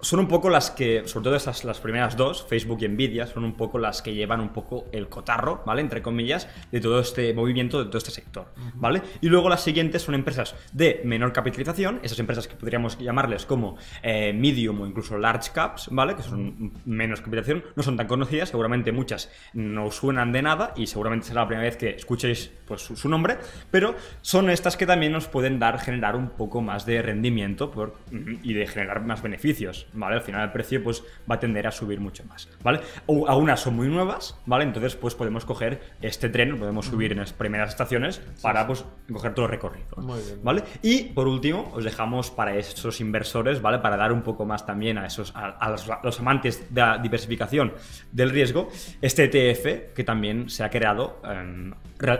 [0.00, 3.44] son un poco las que, sobre todo estas, las primeras dos, Facebook y Nvidia, son
[3.44, 5.80] un poco las que llevan un poco el cotarro, ¿vale?
[5.80, 9.02] Entre comillas, de todo este movimiento, de todo este sector, ¿vale?
[9.20, 13.76] Y luego las siguientes son empresas de menor capitalización, esas empresas que podríamos llamarles como
[14.02, 16.14] eh, medium o incluso large caps, ¿vale?
[16.14, 20.86] Que son menos capitalización, no son tan conocidas, seguramente muchas no suenan de nada y
[20.86, 23.38] seguramente será la primera vez que escuchéis pues, su, su nombre,
[23.70, 27.96] pero son estas que también nos pueden dar, generar un poco más de rendimiento por-
[28.42, 30.16] y de generar más beneficios, ¿vale?
[30.16, 32.80] Al final el precio pues va a tender a subir mucho más, ¿vale?
[33.06, 34.64] O- algunas son muy nuevas, ¿vale?
[34.64, 39.34] Entonces pues podemos coger este tren, podemos subir en las primeras estaciones para pues coger
[39.34, 39.86] todo el recorrido.
[40.42, 40.62] ¿vale?
[40.82, 43.78] Y por último, os dejamos para esos inversores, ¿vale?
[43.78, 46.80] Para dar un poco más también a esos a, a los, a los amantes de
[46.80, 47.72] la diversificación
[48.12, 48.68] del riesgo,
[49.00, 51.72] este ETF que también se ha creado em,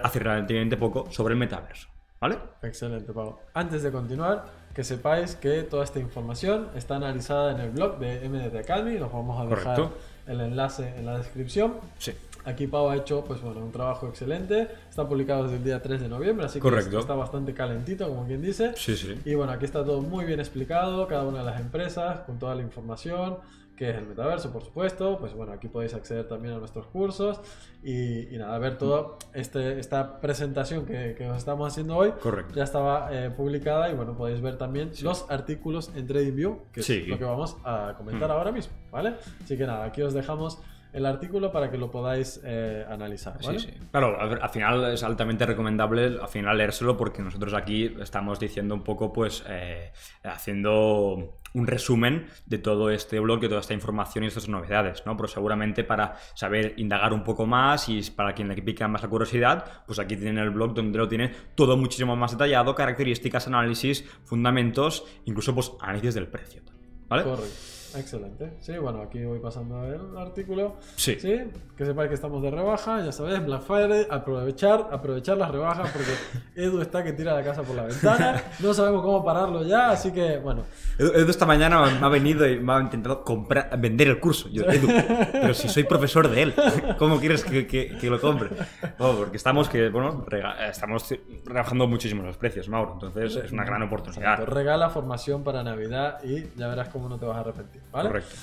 [0.03, 1.89] hace relativamente poco sobre el metaverso,
[2.21, 2.39] ¿vale?
[2.63, 3.39] Excelente, Pau.
[3.55, 4.45] Antes de continuar,
[4.79, 8.97] que sepáis que toda esta información está analizada en el blog de MDT Academy.
[8.97, 9.97] Los vamos a dejar Correcto.
[10.29, 11.75] el enlace en la descripción.
[11.99, 12.13] Sí.
[12.45, 14.69] Aquí Pau ha hecho pues bueno, un trabajo excelente.
[14.89, 17.01] Está publicado desde el día 3 de noviembre, así que Correcto.
[17.01, 18.71] está bastante calentito, como quien dice.
[18.77, 19.21] Sí, sí.
[19.25, 22.55] Y bueno, aquí está todo muy bien explicado, cada una de las empresas, con toda
[22.55, 23.39] la información,
[23.79, 25.19] que es el metaverso, por supuesto.
[25.21, 27.41] Pues bueno, aquí podéis acceder también a nuestros cursos
[27.83, 32.11] y, y nada, ver toda este, esta presentación que, que os estamos haciendo hoy.
[32.21, 32.55] Correcto.
[32.57, 37.03] Ya estaba eh, publicada y bueno, podéis ver también los artículos en TradingView, que Sí.
[37.05, 38.33] es lo que vamos a comentar Mm.
[38.33, 39.15] ahora mismo, ¿vale?
[39.45, 40.61] Así que nada, aquí os dejamos
[40.93, 43.59] el artículo para que lo podáis eh, analizar, ¿vale?
[43.59, 43.79] Sí, sí.
[43.91, 48.75] Claro, ver, al final es altamente recomendable al final leérselo porque nosotros aquí estamos diciendo
[48.75, 49.93] un poco, pues, eh,
[50.25, 55.17] haciendo un resumen de todo este blog, de toda esta información y estas novedades, ¿no?
[55.17, 59.09] Pero seguramente para saber indagar un poco más y para quien le pica más la
[59.09, 64.05] curiosidad, pues aquí tienen el blog donde lo tiene todo muchísimo más detallado, características, análisis,
[64.25, 66.63] fundamentos, incluso pues análisis del precio
[67.09, 67.25] ¿vale?
[67.25, 67.78] Correcto.
[67.97, 68.53] Excelente.
[68.61, 70.77] Sí, bueno, aquí voy pasando el artículo.
[70.97, 71.17] Sí.
[71.17, 76.11] Que sepáis que estamos de rebaja, ya sabéis, Black Friday, aprovechar, aprovechar las rebajas porque
[76.61, 78.43] Edu está que tira la casa por la ventana.
[78.61, 80.65] No sabemos cómo pararlo ya, así que bueno.
[80.99, 84.49] Edu, Edu esta mañana me ha venido y me ha intentado comprar, vender el curso.
[84.51, 84.89] Yo, Edu,
[85.33, 86.55] pero si soy profesor de él,
[86.99, 88.51] ¿cómo quieres que, que- que lo compre?
[88.99, 92.95] No, porque estamos que, bueno, rega- estamos rebajando muchísimo los precios, Mauro.
[92.95, 94.33] Entonces es una gran oportunidad.
[94.33, 98.09] Exacto, Regala formación para Navidad y ya verás cómo no te vas a arrepentir, ¿vale?
[98.09, 98.35] Correcto.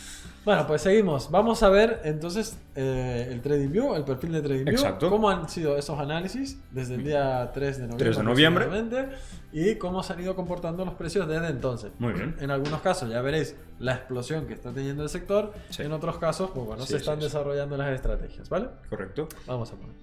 [0.45, 1.31] Bueno, pues seguimos.
[1.31, 4.75] Vamos a ver entonces eh, el TradingView, el perfil de TradingView.
[4.75, 5.09] Exacto.
[5.09, 8.05] Cómo han sido esos análisis desde el día 3 de noviembre.
[8.05, 9.09] 3 de noviembre.
[9.51, 11.91] Y cómo se han ido comportando los precios desde entonces.
[11.97, 12.35] Muy bien.
[12.39, 15.51] En algunos casos ya veréis la explosión que está teniendo el sector.
[15.71, 15.81] Sí.
[15.81, 17.23] En otros casos, pues bueno, Sí, se están sí.
[17.23, 18.67] desarrollando las estrategias, ¿vale?
[18.89, 19.27] Correcto.
[19.47, 19.95] Vamos a poner.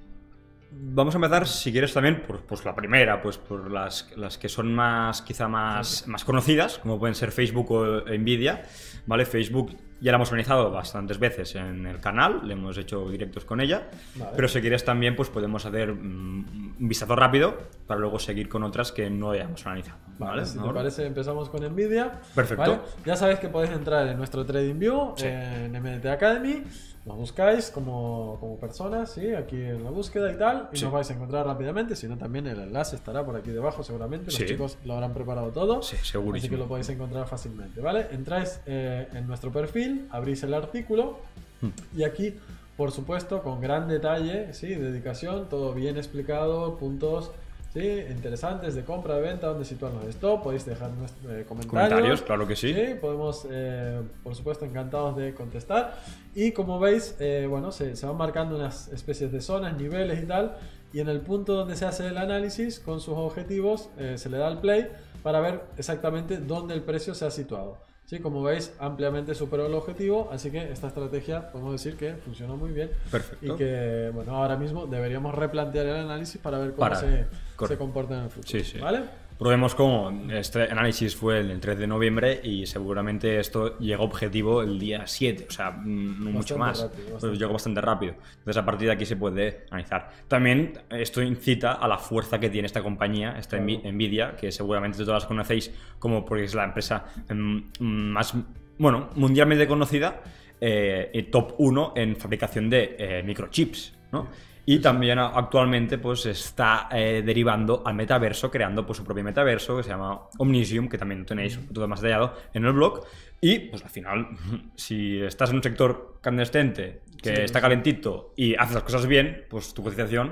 [0.74, 4.48] Vamos a empezar, si quieres, también por pues la primera, pues por las, las que
[4.48, 8.62] son más, quizá más, más conocidas, como pueden ser Facebook o Nvidia.
[9.06, 9.26] ¿Vale?
[9.26, 13.60] Facebook ya la hemos analizado bastantes veces en el canal, le hemos hecho directos con
[13.60, 13.88] ella.
[14.16, 14.32] Vale.
[14.34, 17.56] Pero si quieres también, pues podemos hacer mm, un vistazo rápido
[17.86, 19.98] para luego seguir con otras que no hayamos analizado.
[20.18, 20.46] ¿vale?
[20.46, 20.74] si te Ahora.
[20.74, 22.12] parece, empezamos con Nvidia.
[22.34, 22.84] Perfecto.
[23.04, 25.26] Ya sabéis que podéis entrar en nuestro TradingView, Sí.
[25.26, 26.62] en MDT Academy.
[27.04, 29.34] Nos buscáis como, como personas, ¿sí?
[29.34, 30.84] aquí en la búsqueda y tal, y Sí.
[30.84, 31.96] nos vais a encontrar rápidamente.
[31.96, 34.26] Si no, también el enlace estará por aquí debajo, seguramente.
[34.26, 34.46] Los Sí.
[34.46, 35.82] chicos lo habrán preparado todo.
[35.82, 38.06] Sí, Así que lo podéis encontrar fácilmente, ¿vale?
[38.12, 41.18] Entráis eh, en nuestro perfil, abrís el artículo
[41.60, 41.70] Hmm.
[41.96, 42.34] y aquí,
[42.76, 44.68] por supuesto, con gran detalle, ¿sí?
[44.74, 47.32] Dedicación, todo bien explicado, puntos,
[47.72, 48.04] ¿sí?
[48.10, 51.66] Interesantes de compra, de venta, dónde situar los stop, podéis dejar eh, comentarios.
[51.66, 52.74] Comentarios, claro que sí.
[53.00, 55.98] podemos, eh, por supuesto, encantados de contestar.
[56.34, 60.26] Y como veis, eh, bueno, se, se van marcando unas especies de zonas, niveles y
[60.26, 60.56] tal.
[60.92, 64.46] Y en el punto donde se hace el análisis con sus objetivos, se le da
[64.46, 64.90] al play
[65.22, 67.78] para ver exactamente dónde el precio se ha situado.
[68.12, 72.58] Sí, como veis, ampliamente superó el objetivo, así que esta estrategia podemos decir que funcionó
[72.58, 73.54] muy bien Perfecto.
[73.54, 77.24] y que, bueno, ahora mismo deberíamos replantear el análisis para ver cómo se,
[77.66, 78.50] se comporta en el futuro.
[78.50, 78.78] Sí, sí.
[78.78, 79.04] ¿Vale?
[79.42, 84.78] Probemos cómo este análisis fue el 3 de noviembre y seguramente esto llegó objetivo el
[84.78, 86.80] día 7, o sea, mm, no mucho más.
[86.82, 88.14] rápido, Pues llegó bastante rápido.
[88.38, 90.10] Entonces a partir de aquí se puede analizar.
[90.28, 93.64] También esto incita a la fuerza que tiene esta compañía, esta Claro.
[93.66, 98.34] Nvi- Nvidia, que seguramente todas conocéis como porque es la empresa mm, más,
[98.78, 100.22] bueno, mundialmente conocida,
[100.60, 104.28] eh, top 1 en fabricación de eh, microchips, ¿no?
[104.64, 109.82] Y también actualmente pues está eh, derivando al metaverso, creando pues su propio metaverso que
[109.82, 113.04] se llama Omnisium, que también tenéis todo más detallado en el blog.
[113.40, 114.28] Y pues al final,
[114.76, 117.62] si estás en un sector candescente, que Sí, está sí.
[117.62, 120.28] calentito y haces las cosas bien, pues tu cotización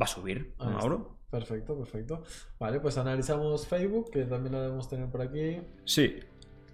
[0.00, 0.70] va a subir, ¿no.
[0.70, 1.16] Mauro?
[1.30, 2.22] Perfecto, perfecto.
[2.60, 5.58] Vale, pues analizamos Facebook, que también lo debemos tener por aquí.
[5.84, 6.20] Sí,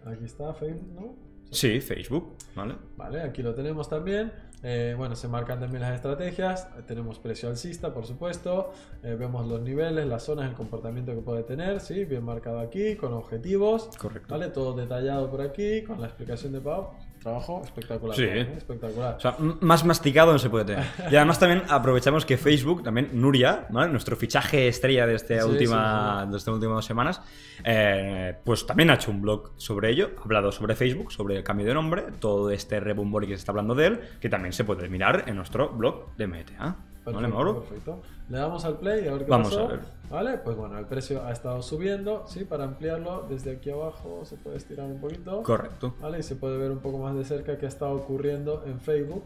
[0.05, 1.17] Aquí está Facebook, ¿no?
[1.51, 2.75] sí, Facebook, ¿vale?
[2.97, 4.33] Vale, aquí lo tenemos también.
[4.63, 6.69] Eh, bueno, se marcan también las estrategias.
[6.87, 8.73] Tenemos precio alcista, por supuesto.
[9.03, 11.81] Eh, vemos los niveles, las zonas, el comportamiento que puede tener.
[11.81, 13.91] Sí, bien marcado aquí, con objetivos.
[13.99, 14.35] Correcto.
[14.35, 16.91] Vale, todo detallado por aquí, con la explicación de Pau.
[17.21, 18.17] Trabajo espectacular.
[18.17, 18.25] Sí.
[18.25, 18.53] ¿eh?
[18.57, 19.17] Espectacular.
[19.17, 20.85] O sea, más masticado no se puede tener.
[21.11, 23.91] Y además también aprovechamos que Facebook, también Nuria, ¿vale?
[23.91, 27.21] nuestro fichaje estrella de, esta Sí, última, sí, de estas últimas semanas,
[27.65, 31.45] eh, pues también ha hecho un blog sobre ello, ha hablado sobre Facebook, sobre el
[31.45, 34.65] cambio de nombre, todo este rebumbori que se está hablando de él, que también se
[34.65, 36.88] puede mirar en nuestro blog de MTA.
[37.13, 37.61] ¿Vale, Perfecto, Mauro?
[37.61, 38.01] perfecto.
[38.29, 39.65] Le damos al play y a ver qué Vamos pasó.
[39.65, 39.81] a ver.
[40.11, 44.37] Vale, pues bueno, el precio ha estado subiendo, sí, para ampliarlo desde aquí abajo se
[44.37, 45.43] puede estirar un poquito.
[45.43, 45.95] Correcto.
[46.01, 46.19] ¿vale?
[46.21, 49.23] Y se puede ver un poco más de cerca qué ha estado ocurriendo en Facebook,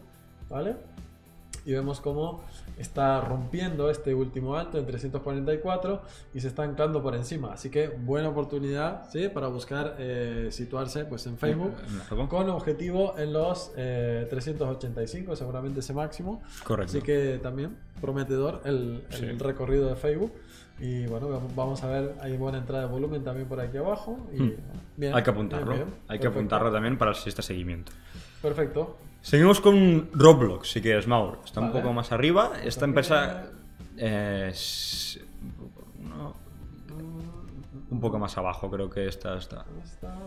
[0.49, 0.77] ¿vale?
[1.65, 2.43] Y vemos cómo
[2.79, 6.03] está rompiendo este último alto en 344
[6.35, 7.53] y se está anclando por encima.
[7.53, 9.29] Así que buena oportunidad, ¿sí?
[9.29, 11.75] Para buscar eh, situarse pues en Facebook
[12.11, 16.43] En con objetivo en los eh, 385, seguramente ese máximo.
[16.65, 16.93] Correcto.
[16.99, 19.27] Así que también prometedor el, el Sí.
[19.39, 20.33] recorrido de Facebook.
[20.81, 24.19] Y bueno, vamos- a ver, hay buena entrada de volumen también por aquí abajo.
[24.33, 24.53] Y, Hmm.
[24.97, 25.73] bien, Hay que apuntarlo.
[25.73, 25.95] bien, bien.
[26.09, 26.29] Hay que Perfecto.
[26.31, 27.93] apuntarlo también para el siguiente seguimiento.
[28.41, 28.97] Perfecto.
[29.23, 31.41] Seguimos con Roblox, si quieres, Mauro.
[31.45, 32.53] Está un poco más arriba.
[32.65, 33.47] Esta También- empresa
[33.97, 35.21] eh, es
[36.01, 36.35] no,
[37.91, 39.65] un poco más abajo, creo que esta está.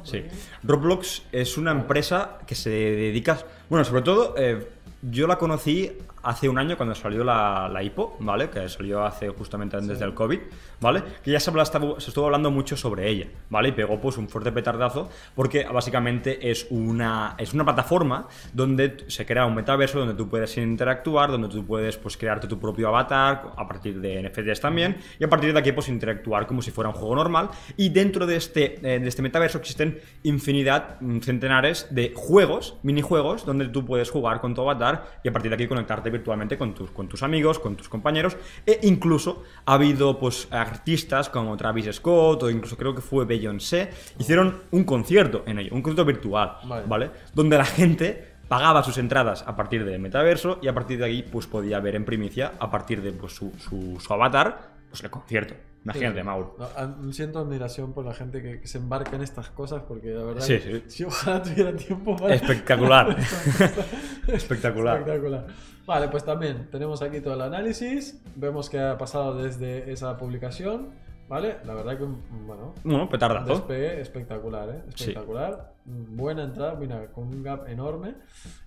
[0.03, 0.23] Sí.
[0.63, 3.37] Roblox es una empresa que se dedica.
[3.69, 4.69] Bueno, sobre todo, eh,
[5.01, 5.91] yo la conocí
[6.23, 8.49] hace un año cuando salió la, la IPO, ¿vale?
[8.49, 10.03] Que salió hace justamente antes Sí.
[10.03, 10.39] del COVID,
[10.81, 11.03] ¿vale?
[11.23, 11.77] Que ya se, habla- se
[12.09, 13.69] estuvo hablando mucho sobre ella, ¿vale?
[13.69, 19.23] Y pegó pues un fuerte petardazo porque básicamente es una, es una plataforma donde se
[19.25, 23.51] crea un metaverso donde tú puedes interactuar, donde tú puedes pues crearte tu propio avatar
[23.55, 26.89] a partir de NFTs también y a partir de aquí pues interactuar como si fuera
[26.89, 31.87] un juego normal y dentro de este, eh, de este metaverso existen infinidad, mm, centenares
[31.91, 34.84] de juegos, minijuegos donde tú puedes jugar con tu avatar
[35.23, 38.37] y a partir de aquí conectarte virtualmente con tus, con tus amigos, con tus compañeros
[38.65, 43.89] e incluso ha habido pues artistas como Travis Scott o incluso creo que fue Beyoncé
[44.19, 46.85] hicieron un concierto en ello, un concierto virtual, Vale.
[46.87, 47.11] ¿vale?
[47.33, 51.23] Donde la gente pagaba sus entradas a partir del metaverso y a partir de ahí
[51.23, 55.09] pues podía ver en primicia a partir de pues, su, su- su avatar pues el
[55.09, 55.55] concierto.
[55.85, 56.25] Imagínate, Sí.
[56.25, 56.57] Mauro.
[56.99, 60.23] No, siento admiración por la gente que, que se embarca en estas cosas porque la
[60.23, 60.83] verdad Sí, sí.
[60.87, 63.15] si ojalá tuviera tiempo para Espectacular.
[64.27, 64.97] Espectacular.
[64.99, 65.47] Espectacular.
[65.85, 68.19] Vale, pues también tenemos aquí todo el análisis.
[68.35, 70.89] Vemos que ha pasado desde esa publicación.
[71.27, 71.57] ¿Vale?
[71.65, 73.47] La verdad que, bueno, Bueno, petardazo.
[73.55, 74.81] despegue espectacular, ¿eh?
[74.93, 75.05] Sí.
[75.05, 75.73] Espectacular.
[75.85, 78.13] Mm, Buena entrada, mira, con un gap enorme.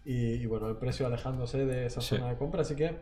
[0.04, 2.16] Y, y bueno, el precio alejándose de esa Sí.
[2.16, 2.62] zona de compra.
[2.62, 2.96] Así que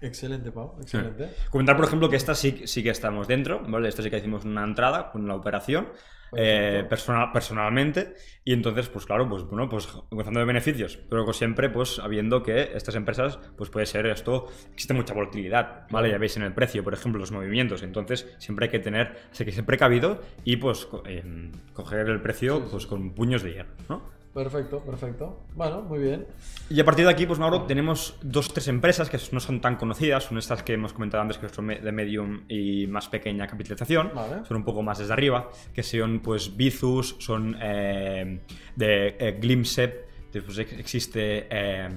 [0.00, 1.30] Excelente, Pau, excelente.
[1.50, 3.88] Comentar, por ejemplo, que esta sí, sí que estamos dentro, ¿vale?
[3.88, 5.88] Esta sí que hicimos una entrada con la operación.
[6.34, 11.70] Eh, personal, personalmente y entonces pues claro pues bueno pues gozando de beneficios pero siempre
[11.70, 16.36] pues habiendo que estas empresas pues puede ser esto existe mucha volatilidad vale ya veis
[16.36, 19.64] en el precio por ejemplo los movimientos entonces siempre hay que tener hay que ser
[19.64, 24.15] precavido y pues em, coger el precio pues con puños de hierro ¿no?
[24.36, 25.44] Perfecto, perfecto.
[25.54, 26.26] Bueno, muy bien.
[26.68, 29.62] Y a partir de aquí, pues Mauro, tenemos dos o tres empresas que no son
[29.62, 33.46] tan conocidas, son estas que hemos comentado antes que son de medium y más pequeña
[33.46, 34.44] capitalización, Vale.
[34.46, 38.40] son un poco más desde arriba, que son pues Bizus, son eh,
[38.76, 41.88] de eh, Glimpsep, después ex- existe eh,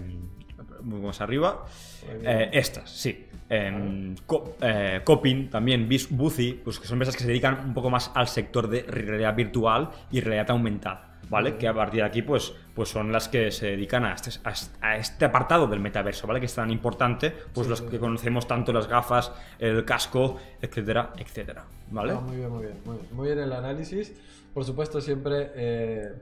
[0.82, 1.66] más arriba,
[2.24, 3.26] eh, estas, sí.
[3.50, 7.90] Em, Co- eh, Copin, también Buzi, pues que son empresas que se dedican un poco
[7.90, 11.09] más al sector de realidad virtual y realidad aumentada.
[11.30, 11.58] ¿Vale?
[11.58, 14.32] Que a partir de aquí, pues, pues son las que se dedican a este,
[14.82, 16.40] a este apartado del metaverso, ¿vale?
[16.40, 21.66] Que es tan importante, pues los que conocemos tanto las gafas, el casco, etcétera, etcétera,
[21.92, 22.14] ¿vale?
[22.14, 23.08] Ah, muy bien, muy bien, muy bien.
[23.12, 24.14] Muy bien el análisis.
[24.54, 26.14] Por supuesto, siempre eh,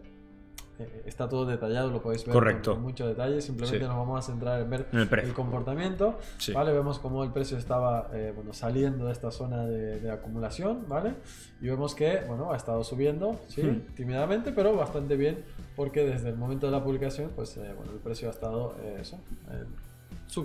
[1.05, 2.73] está todo detallado, lo podéis ver Correcto.
[2.73, 3.41] con mucho detalle.
[3.41, 3.88] Simplemente Sí.
[3.88, 5.34] nos vamos a centrar en ver En el precio.
[5.34, 6.19] comportamiento.
[6.38, 6.53] Sí.
[6.53, 6.73] ¿vale?
[6.73, 11.13] Vemos cómo el precio estaba eh, bueno, saliendo de esta zona de, de acumulación, ¿vale?
[11.61, 13.61] Y vemos que, bueno, ha estado subiendo, ¿sí?
[13.63, 13.93] Hmm.
[13.95, 15.43] Tímidamente, pero bastante bien,
[15.75, 18.97] porque desde el momento de la publicación, pues, eh, bueno, el precio ha estado, eh,
[19.01, 19.19] eso,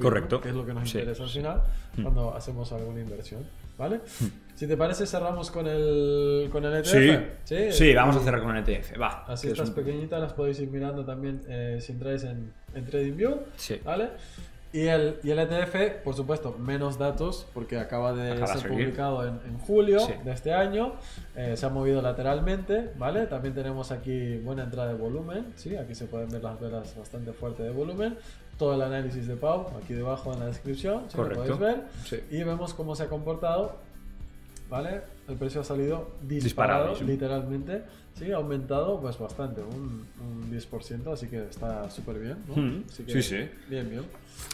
[0.01, 0.41] Correcto.
[0.41, 1.39] que es lo que nos Sí, interesa al sí.
[1.39, 1.63] final,
[1.97, 2.03] Hmm.
[2.03, 3.43] cuando hacemos alguna inversión,
[3.77, 4.01] ¿vale?
[4.55, 7.73] Si te parece, cerramos con el, con el Sí, ETF.
[7.73, 9.25] sí, vamos a cerrar con el ETF, va.
[9.27, 12.53] Así que es estas un- pequeñitas las podéis ir mirando también eh, si entráis en,
[12.75, 13.39] en TradingView.
[13.57, 13.81] Sí.
[13.85, 14.11] ¿Vale?
[14.75, 19.27] Y el, y el ETF, por supuesto, menos datos porque acaba de Acaba ser publicado
[19.27, 20.15] en, en julio Sí.
[20.25, 20.95] de este año.
[21.37, 23.27] Eh, se ha movido lateralmente, ¿vale?
[23.27, 25.77] También tenemos aquí buena entrada de volumen, ¿sí?
[25.77, 28.17] Aquí se pueden ver las velas bastante fuerte de volumen.
[28.59, 31.17] Todo el análisis de Pau, aquí debajo en la descripción, ¿sí?
[31.17, 31.45] Correcto.
[31.45, 31.85] Lo podéis ver.
[32.05, 32.21] Sí.
[32.31, 33.77] Y vemos cómo se ha comportado,
[34.69, 35.01] ¿vale?
[35.29, 37.83] El precio ha salido disparado, literalmente.
[38.15, 42.63] Sí, ha aumentado pues bastante, un, un 10%, así que está súper bien, ¿no?
[42.63, 43.49] Mm, Así que sí, sí.
[43.69, 44.03] Bien, bien.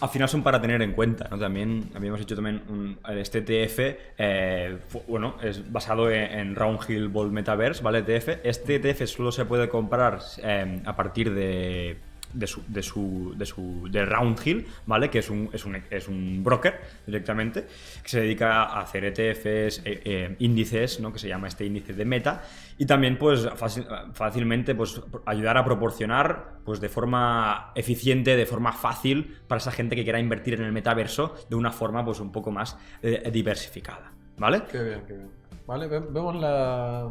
[0.01, 1.39] Al final son para tener en cuenta, ¿no?
[1.39, 3.79] También habíamos hecho también un, este ETF,
[4.17, 4.79] eh,
[5.09, 7.99] bueno, es basado en, en Roundhill Ball Metaverse, ¿vale?
[7.99, 8.45] ETF.
[8.45, 11.99] Este ETF solo se puede comprar eh, a partir de,
[12.33, 15.11] de su, de su, de su, de Roundhill, ¿vale?
[15.11, 17.67] Que es un, es un, es un broker directamente,
[18.03, 21.13] que se dedica a hacer ETFs, eh, eh, índices, ¿no?
[21.13, 22.43] Que se llama este índice de meta.
[22.79, 28.73] Y también, pues, fácil- fácilmente, pues, ayudar a proporcionar, pues, de forma eficiente, de forma
[28.73, 32.31] fácil, para esa gente que quiera invertir en el metaverso de una forma, pues, un
[32.33, 34.63] poco más eh, diversificada, ¿vale?
[34.71, 35.31] Qué bien, qué bien.
[35.67, 37.09] Vale, ve- vemos la,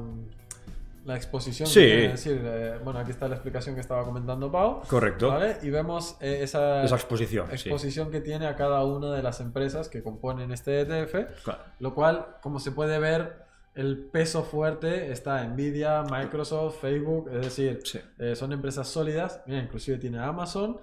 [1.08, 1.68] la exposición.
[1.68, 1.82] Sí.
[1.84, 4.82] es decir, eh, bueno, aquí está la explicación que estaba comentando Pau.
[4.88, 5.30] Correcto.
[5.30, 5.58] ¿Vale?
[5.64, 7.54] Y vemos eh, esa, Esa exposición, sí.
[7.70, 11.44] exposición que tiene a cada una de las empresas que componen este ETF.
[11.44, 11.60] Claro.
[11.80, 17.80] Lo cual, como se puede ver, el peso fuerte está Nvidia, Microsoft, Facebook, es decir,
[17.84, 18.00] Sí.
[18.20, 19.42] eh, son empresas sólidas.
[19.48, 20.78] Mira, inclusive tiene Amazon.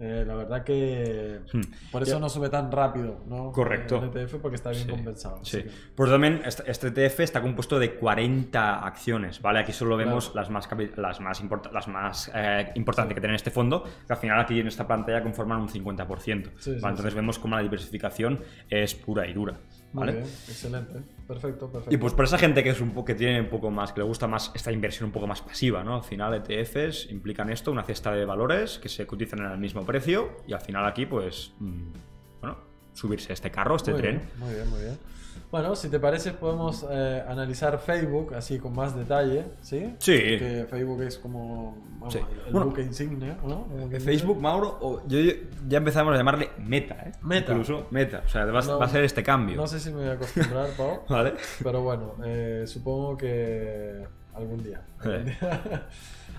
[0.00, 1.60] Eh, la verdad que Hmm.
[1.92, 3.52] por eso no sube tan rápido, ¿no?
[3.52, 3.98] Correcto.
[4.02, 5.44] El ETF porque está bien Sí, compensado.
[5.44, 5.62] Sí.
[5.62, 9.60] Que- Pues también este, ETF está compuesto de 40 acciones, ¿vale?
[9.60, 10.40] Aquí solo vemos Claro.
[10.48, 14.18] las más, las más, import- las más eh, importantes que tiene este fondo, que al
[14.18, 16.50] final aquí en esta pantalla conforman un 50%.
[16.58, 16.92] Sí, sí, ¿vale?
[16.94, 18.40] Entonces vemos cómo la diversificación
[18.70, 19.54] es pura y dura,
[19.92, 20.12] Muy ¿vale?
[20.12, 21.00] bien, excelente.
[21.28, 21.94] Perfecto, perfecto.
[21.94, 24.06] Y pues para esa gente que es un que tiene un poco más, que le
[24.06, 25.96] gusta más esta inversión un poco más pasiva, ¿no?
[25.96, 29.84] Al final ETFs implican esto, una cesta de valores que se cotizan en el mismo
[29.84, 31.92] precio y al final aquí pues, mm,
[32.40, 32.58] bueno,
[32.94, 34.16] subirse a este carro, este muy tren.
[34.18, 34.98] Bien, muy bien, muy bien.
[35.52, 39.94] Bueno, si te parece, podemos eh, analizar Facebook así con más detalle, ¿sí?
[39.98, 40.12] Sí.
[40.16, 42.20] Que Facebook es como vamos, Sí.
[42.46, 43.68] el, Bueno, buque insignia, ¿no?
[43.90, 44.40] Quien Facebook.
[44.40, 45.32] Mauro, o yo, yo-
[45.68, 47.12] ya empezamos a llamarle Meta, ¿eh?
[47.20, 47.52] Meta.
[47.52, 48.22] Incluso Meta.
[48.24, 49.56] O sea, va, No- va a ser este cambio.
[49.56, 51.34] No sé si me voy a acostumbrar, Pau, ¿Vale?
[51.62, 54.80] pero bueno, eh, supongo que algún día.
[55.00, 55.86] algún día.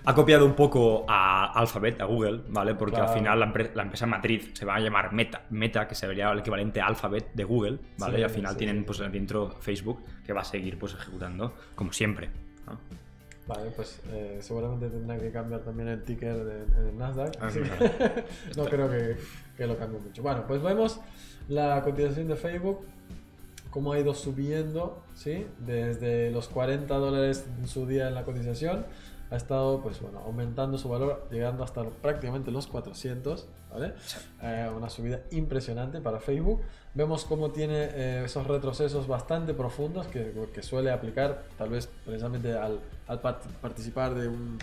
[0.05, 2.75] Ha copiado un poco a Alphabet, a Google, ¿vale?
[2.75, 3.11] Porque Claro.
[3.11, 6.29] al final la, empre- la empresa matriz se va a llamar Meta, Meta, que sería
[6.31, 8.15] el equivalente a Alphabet de Google, ¿vale?
[8.15, 11.53] Sí, y al final sí, tienen pues dentro Facebook que va a seguir pues ejecutando
[11.75, 12.29] como siempre.
[12.67, 12.77] ¿no?
[13.47, 17.35] Vale, pues eh, seguramente tendrán que cambiar también el ticker en el Nasdaq.
[17.41, 18.13] Ah, claro.
[18.57, 19.17] no creo que,
[19.55, 20.21] que lo cambie mucho.
[20.21, 20.99] Bueno, pues vemos
[21.49, 22.85] la cotización de Facebook,
[23.73, 25.47] cómo ha ido subiendo, ¿sí?
[25.65, 28.85] Desde los 40 dólares en su día en la cotización,
[29.31, 33.93] ha estado, pues bueno, aumentando su valor, llegando hasta prácticamente los 400, ¿vale?
[34.43, 36.61] Eh, una subida impresionante para Facebook.
[36.93, 42.53] Vemos cómo tiene eh, esos retrocesos bastante profundos que, que suele aplicar, tal vez precisamente
[42.55, 44.59] al, al part- participar de un,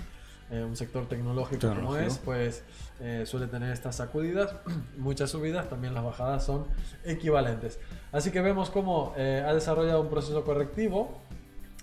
[0.51, 2.07] eh, un sector tecnológico, como Tecnológico.
[2.07, 2.62] es, pues
[3.01, 4.55] eh, suele tener estas sacudidas,
[4.98, 6.66] muchas subidas, también las bajadas son
[7.05, 7.78] equivalentes.
[8.12, 11.18] Así que vemos cómo eh, ha desarrollado un proceso correctivo,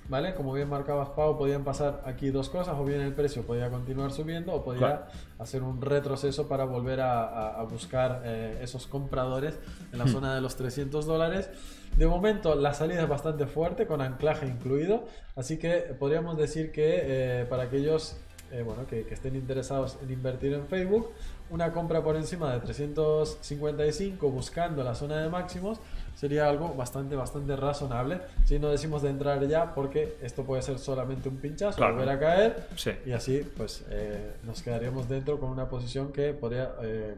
[0.09, 0.35] ¿vale?
[0.35, 4.11] Como bien marcabas, Pau, podían pasar aquí dos cosas, o bien el precio podía continuar
[4.11, 5.05] subiendo, o podía Claro.
[5.39, 9.59] hacer un retroceso para volver a, a- a buscar eh, esos compradores
[9.91, 11.49] en la zona de los 300 dólares.
[11.97, 15.05] De momento la salida es bastante fuerte, con anclaje incluido,
[15.35, 18.17] así que podríamos decir que eh, para aquellos
[18.51, 21.11] eh, bueno, que, que estén interesados en invertir en Facebook,
[21.49, 25.79] una compra por encima de 355 buscando la zona de máximos
[26.15, 28.19] sería algo bastante, bastante razonable.
[28.45, 31.93] Si no decimos de entrar ya, porque esto puede ser solamente un pinchazo, Claro.
[31.95, 32.91] volver a caer Sí.
[33.05, 37.15] y así pues eh, nos quedaríamos dentro con una posición que podría eh,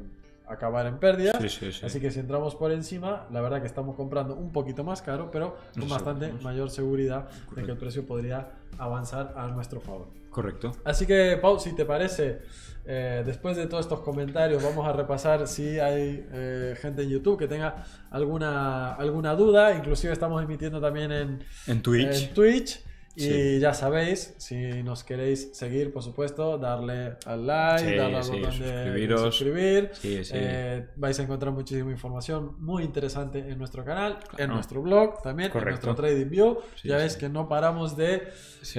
[0.50, 1.34] acabar en pérdida.
[1.40, 1.86] Sí, sí, sí.
[1.86, 5.30] Así que si entramos por encima, la verdad que estamos comprando un poquito más caro,
[5.32, 7.72] pero con bastante mayor seguridad de que Correcto.
[7.74, 10.08] el precio podría avanzar a nuestro favor.
[10.30, 10.72] Correcto.
[10.84, 12.40] Así que, Pau, si te parece,
[12.86, 17.38] eh, después de todos estos comentarios, vamos a repasar si hay eh, gente en YouTube
[17.40, 19.76] que tenga alguna, alguna duda.
[19.76, 22.24] Inclusive estamos emitiendo también en, En Twitch.
[22.30, 22.84] en Twitch.
[23.20, 23.60] Y Sí.
[23.60, 28.60] ya sabéis, si nos queréis seguir, por supuesto, darle al like, Sí, darle al botón
[28.60, 29.92] de- suscribir.
[30.04, 34.54] Eh, vais a encontrar muchísima información muy interesante en nuestro canal, en Claro.
[34.54, 35.70] nuestro blog, también Correcto.
[35.70, 36.58] en nuestro Trading View.
[36.84, 38.30] Ya ves que no paramos de,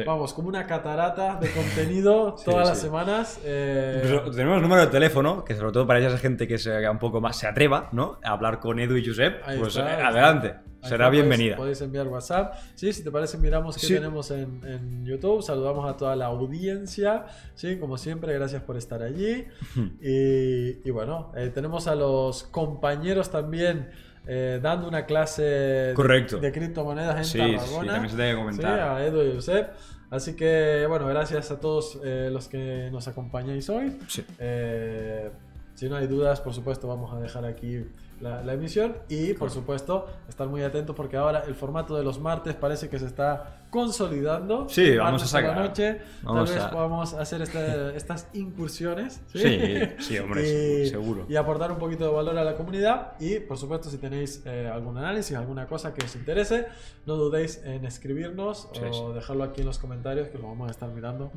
[0.07, 3.41] vamos, como una catarata de contenido todas las semanas.
[3.45, 6.99] eh, tenemos el número de teléfono, que sobre todo para esa gente que se un
[6.99, 8.19] poco más, se atreva, ¿no?
[8.25, 10.80] A hablar con Edu y Josep, Ahí pues está, eh, adelante, está.
[10.83, 11.57] Será está, bienvenida.
[11.57, 12.55] Podéis, enviar WhatsApp.
[12.75, 13.95] Sí, si te parece, miramos qué Sí.
[13.95, 15.43] tenemos en, en YouTube.
[15.43, 17.27] Saludamos a toda la audiencia.
[17.55, 19.45] Sí, como siempre, gracias por estar allí.
[20.01, 23.91] y, y bueno, eh, tenemos a los compañeros también.
[24.27, 26.39] eh, dando una clase de- Correcto.
[26.39, 27.93] de, criptomonedas en Sí, sí, Tarragona.
[27.93, 28.75] también se tiene que comentar.
[28.75, 29.71] Sí, a Edu y Josep.
[30.11, 33.97] Así que, bueno, gracias a todos eh, los que nos acompañáis hoy.
[34.09, 34.23] Sí.
[34.39, 35.31] Eh,
[35.75, 37.83] si no hay dudas, por supuesto, vamos a dejar aquí
[38.21, 38.97] la, la emisión.
[39.09, 42.99] Y, por supuesto, estar muy atentos porque ahora el formato de los martes parece que
[42.99, 44.69] se está consolidando.
[44.69, 45.65] Sí, vamos a por la sacar.
[45.69, 46.01] noche.
[46.23, 47.43] Vamos Tal vez a- podamos hacer
[47.97, 49.23] estas incursiones.
[49.33, 49.59] Sí,
[49.99, 50.43] sí, hombre,
[50.85, 51.27] y, seguro.
[51.29, 53.13] Y aportar un poquito de valor a la comunidad.
[53.21, 56.67] Y, por supuesto, si tenéis eh, algún análisis, alguna cosa que os interese,
[57.07, 59.15] no dudéis en escribirnos Sí, o sí.
[59.15, 61.31] dejarlo aquí en los comentarios que lo vamos a estar mirando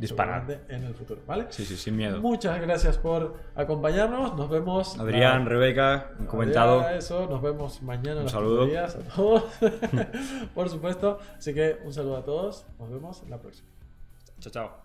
[0.70, 1.22] en el futuro.
[1.28, 1.46] ¿Vale?
[1.50, 2.20] Sí, sí, sin miedo.
[2.22, 4.36] Muchas gracias por acompañarnos.
[4.36, 5.00] Nos vemos.
[5.00, 6.80] Adrián, la- Rebeca, han comentado.
[6.82, 8.64] Adrián, Eso, nos vemos mañana Un saludo.
[8.64, 9.44] a todos.
[10.56, 11.20] por supuesto.
[11.38, 12.66] Así que un saludo todos.
[12.80, 13.70] Nos vemos en la próxima.
[14.40, 14.83] Chao, chao.